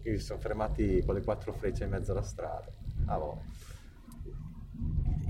Quindi 0.00 0.20
si 0.20 0.26
sono 0.26 0.40
fermati 0.40 1.02
con 1.04 1.14
le 1.14 1.22
quattro 1.22 1.52
frecce 1.52 1.84
in 1.84 1.90
mezzo 1.90 2.12
alla 2.12 2.22
strada. 2.22 2.66
Ah, 3.06 3.18
boh. 3.18 3.42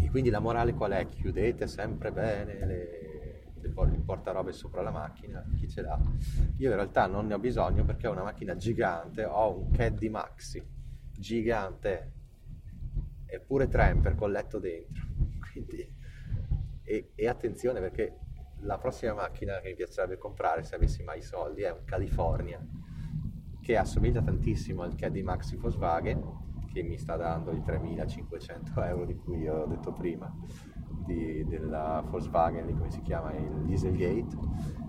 E 0.02 0.10
quindi 0.10 0.30
la 0.30 0.40
morale 0.40 0.74
qual 0.74 0.92
è? 0.92 1.06
Chiudete 1.06 1.66
sempre 1.66 2.10
bene 2.10 2.66
le 2.66 3.01
il 3.66 4.02
portarobe 4.04 4.52
sopra 4.52 4.82
la 4.82 4.90
macchina, 4.90 5.44
chi 5.56 5.68
ce 5.68 5.82
l'ha? 5.82 5.98
Io 6.58 6.68
in 6.68 6.74
realtà 6.74 7.06
non 7.06 7.26
ne 7.26 7.34
ho 7.34 7.38
bisogno 7.38 7.84
perché 7.84 8.06
ho 8.06 8.12
una 8.12 8.22
macchina 8.22 8.56
gigante, 8.56 9.24
ho 9.24 9.58
un 9.58 9.70
Caddy 9.70 10.08
Maxi, 10.08 10.62
gigante, 11.12 12.12
e 13.26 13.40
pure 13.40 13.68
tramper 13.68 14.14
con 14.14 14.30
letto 14.30 14.58
dentro. 14.58 15.06
Quindi, 15.50 15.90
e, 16.82 17.12
e, 17.14 17.28
attenzione 17.28 17.80
perché 17.80 18.18
la 18.60 18.78
prossima 18.78 19.14
macchina 19.14 19.58
che 19.60 19.68
mi 19.68 19.74
piacerebbe 19.74 20.18
comprare 20.18 20.62
se 20.62 20.74
avessi 20.74 21.02
mai 21.02 21.18
i 21.18 21.22
soldi 21.22 21.62
è 21.62 21.70
un 21.70 21.84
California 21.84 22.64
che 23.60 23.76
assomiglia 23.76 24.22
tantissimo 24.22 24.82
al 24.82 24.94
Caddy 24.94 25.22
Maxi 25.22 25.56
Volkswagen 25.56 26.40
che 26.72 26.82
mi 26.82 26.98
sta 26.98 27.16
dando 27.16 27.52
i 27.52 27.62
3500 27.62 28.82
euro 28.82 29.04
di 29.04 29.14
cui 29.14 29.46
ho 29.48 29.66
detto 29.66 29.92
prima 29.92 30.32
di, 31.12 31.44
della 31.46 32.02
Volkswagen, 32.08 32.66
come 32.76 32.90
si 32.90 33.02
chiama, 33.02 33.32
il 33.32 33.62
Dieselgate. 33.64 34.36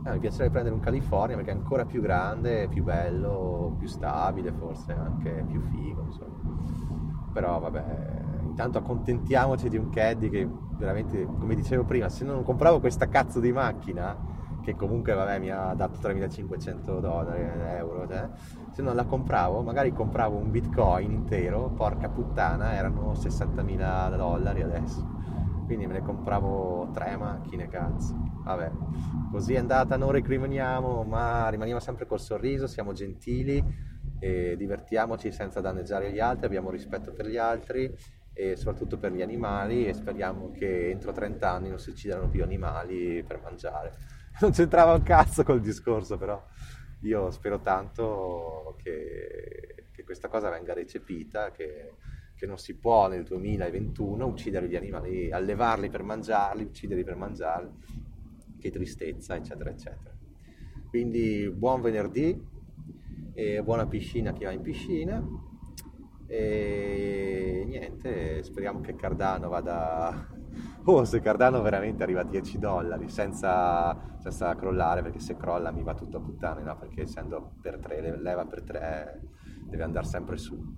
Eh, 0.05 0.11
mi 0.11 0.19
piacerebbe 0.19 0.51
prendere 0.51 0.75
un 0.75 0.81
California 0.81 1.35
perché 1.35 1.51
è 1.51 1.55
ancora 1.55 1.85
più 1.85 2.01
grande, 2.01 2.67
più 2.67 2.83
bello, 2.83 3.75
più 3.77 3.87
stabile, 3.87 4.51
forse 4.51 4.93
anche 4.93 5.45
più 5.47 5.61
figo, 5.61 6.03
insomma. 6.05 6.61
Però 7.31 7.59
vabbè, 7.59 8.21
intanto 8.43 8.77
accontentiamoci 8.77 9.69
di 9.69 9.77
un 9.77 9.89
Caddy 9.89 10.29
che 10.29 10.47
veramente, 10.77 11.25
come 11.25 11.55
dicevo 11.55 11.83
prima, 11.83 12.09
se 12.09 12.25
non 12.25 12.43
compravo 12.43 12.79
questa 12.79 13.07
cazzo 13.07 13.39
di 13.39 13.51
macchina, 13.51 14.31
che 14.61 14.75
comunque 14.75 15.13
vabbè 15.13 15.39
mi 15.39 15.49
ha 15.49 15.73
dato 15.73 15.99
3500 15.99 16.99
dollari, 16.99 17.41
euro, 17.75 18.07
cioè, 18.07 18.29
se 18.71 18.81
non 18.81 18.95
la 18.95 19.05
compravo, 19.05 19.61
magari 19.61 19.91
compravo 19.91 20.37
un 20.37 20.51
bitcoin 20.51 21.11
intero, 21.11 21.69
porca 21.75 22.09
puttana, 22.09 22.73
erano 22.73 23.11
60.000 23.13 24.15
dollari 24.15 24.61
adesso 24.61 25.21
quindi 25.65 25.87
me 25.87 25.93
ne 25.93 26.01
compravo 26.01 26.89
tre 26.93 27.17
macchine 27.17 27.67
cazzo 27.67 28.15
vabbè, 28.43 28.71
così 29.31 29.53
è 29.53 29.57
andata, 29.57 29.95
non 29.95 30.11
recriminiamo, 30.11 31.03
ma 31.03 31.47
rimaniamo 31.49 31.79
sempre 31.79 32.05
col 32.05 32.19
sorriso, 32.19 32.67
siamo 32.67 32.93
gentili 32.93 33.91
divertiamoci 34.55 35.31
senza 35.31 35.59
danneggiare 35.59 36.11
gli 36.11 36.19
altri, 36.19 36.45
abbiamo 36.45 36.69
rispetto 36.69 37.11
per 37.11 37.27
gli 37.27 37.37
altri 37.37 37.93
e 38.33 38.55
soprattutto 38.55 38.97
per 38.97 39.11
gli 39.11 39.21
animali 39.21 39.85
e 39.85 39.93
speriamo 39.93 40.51
che 40.51 40.89
entro 40.89 41.11
30 41.11 41.49
anni 41.49 41.69
non 41.69 41.77
si 41.77 41.89
uccidano 41.89 42.29
più 42.29 42.43
animali 42.43 43.23
per 43.23 43.41
mangiare. 43.41 44.21
Non 44.41 44.49
c'entrava 44.49 44.93
un 44.93 45.03
cazzo 45.03 45.43
col 45.43 45.61
discorso, 45.61 46.17
però 46.17 46.43
io 47.01 47.29
spero 47.29 47.59
tanto 47.59 48.75
che, 48.81 49.85
che 49.91 50.03
questa 50.03 50.27
cosa 50.27 50.49
venga 50.49 50.73
recepita, 50.73 51.51
che, 51.51 51.97
che, 52.35 52.45
non 52.45 52.57
si 52.57 52.75
può 52.75 53.07
nel 53.07 53.23
2021 53.23 54.25
uccidere 54.25 54.67
gli 54.67 54.75
animali, 54.75 55.31
allevarli 55.31 55.89
per 55.89 56.03
mangiarli, 56.03 56.63
ucciderli 56.63 57.03
per 57.03 57.15
mangiarli, 57.15 57.69
che 58.59 58.69
tristezza, 58.71 59.35
eccetera, 59.35 59.69
eccetera. 59.69 60.11
Quindi 60.89 61.49
buon 61.49 61.81
venerdì 61.81 62.51
buona 63.63 63.87
piscina 63.87 64.31
chi 64.31 64.43
va 64.43 64.51
in 64.51 64.61
piscina 64.61 65.25
e 66.27 67.63
niente, 67.67 68.41
speriamo 68.43 68.81
che 68.81 68.95
Cardano 68.95 69.49
vada... 69.49 70.41
Oh, 70.85 71.05
se 71.05 71.21
Cardano 71.21 71.61
veramente 71.61 72.03
arriva 72.03 72.21
a 72.21 72.25
10 72.25 72.59
dollari 72.59 73.07
senza, 73.07 74.17
senza 74.19 74.53
crollare, 74.55 75.01
perché 75.01 75.19
se 75.19 75.37
crolla 75.37 75.71
mi 75.71 75.81
va 75.81 75.93
tutto 75.93 76.17
a 76.17 76.19
puttane, 76.19 76.61
no? 76.61 76.77
Perché 76.77 77.03
essendo 77.03 77.53
per 77.61 77.79
3, 77.79 78.17
leva 78.17 78.45
per 78.45 78.63
3, 78.63 79.21
deve 79.65 79.83
andare 79.83 80.05
sempre 80.05 80.37
su. 80.37 80.75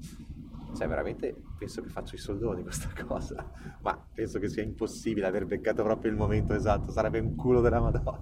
Cioè, 0.76 0.88
veramente 0.88 1.34
penso 1.58 1.82
che 1.82 1.90
faccio 1.90 2.16
i 2.16 2.18
soldoni 2.18 2.62
questa 2.62 2.90
cosa, 3.06 3.50
ma 3.82 3.98
penso 4.14 4.40
che 4.40 4.50
sia 4.50 4.62
impossibile 4.62 5.26
aver 5.26 5.46
beccato 5.46 5.84
proprio 5.84 6.12
il 6.12 6.18
momento 6.18 6.54
esatto, 6.54 6.92
sarebbe 6.92 7.20
un 7.20 7.36
culo 7.36 7.62
della 7.62 7.80
Madonna. 7.80 8.22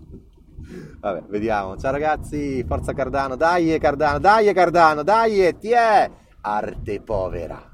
Vabbè, 1.00 1.24
vediamo. 1.28 1.76
Ciao 1.78 1.92
ragazzi, 1.92 2.64
forza 2.64 2.94
Cardano, 2.94 3.36
dai 3.36 3.78
Cardano, 3.80 4.20
dai 4.20 4.54
Cardano, 4.54 5.04
dai, 5.04 5.58
ti 5.58 5.72
è. 5.72 6.10
Arte 6.42 7.02
povera. 7.02 7.73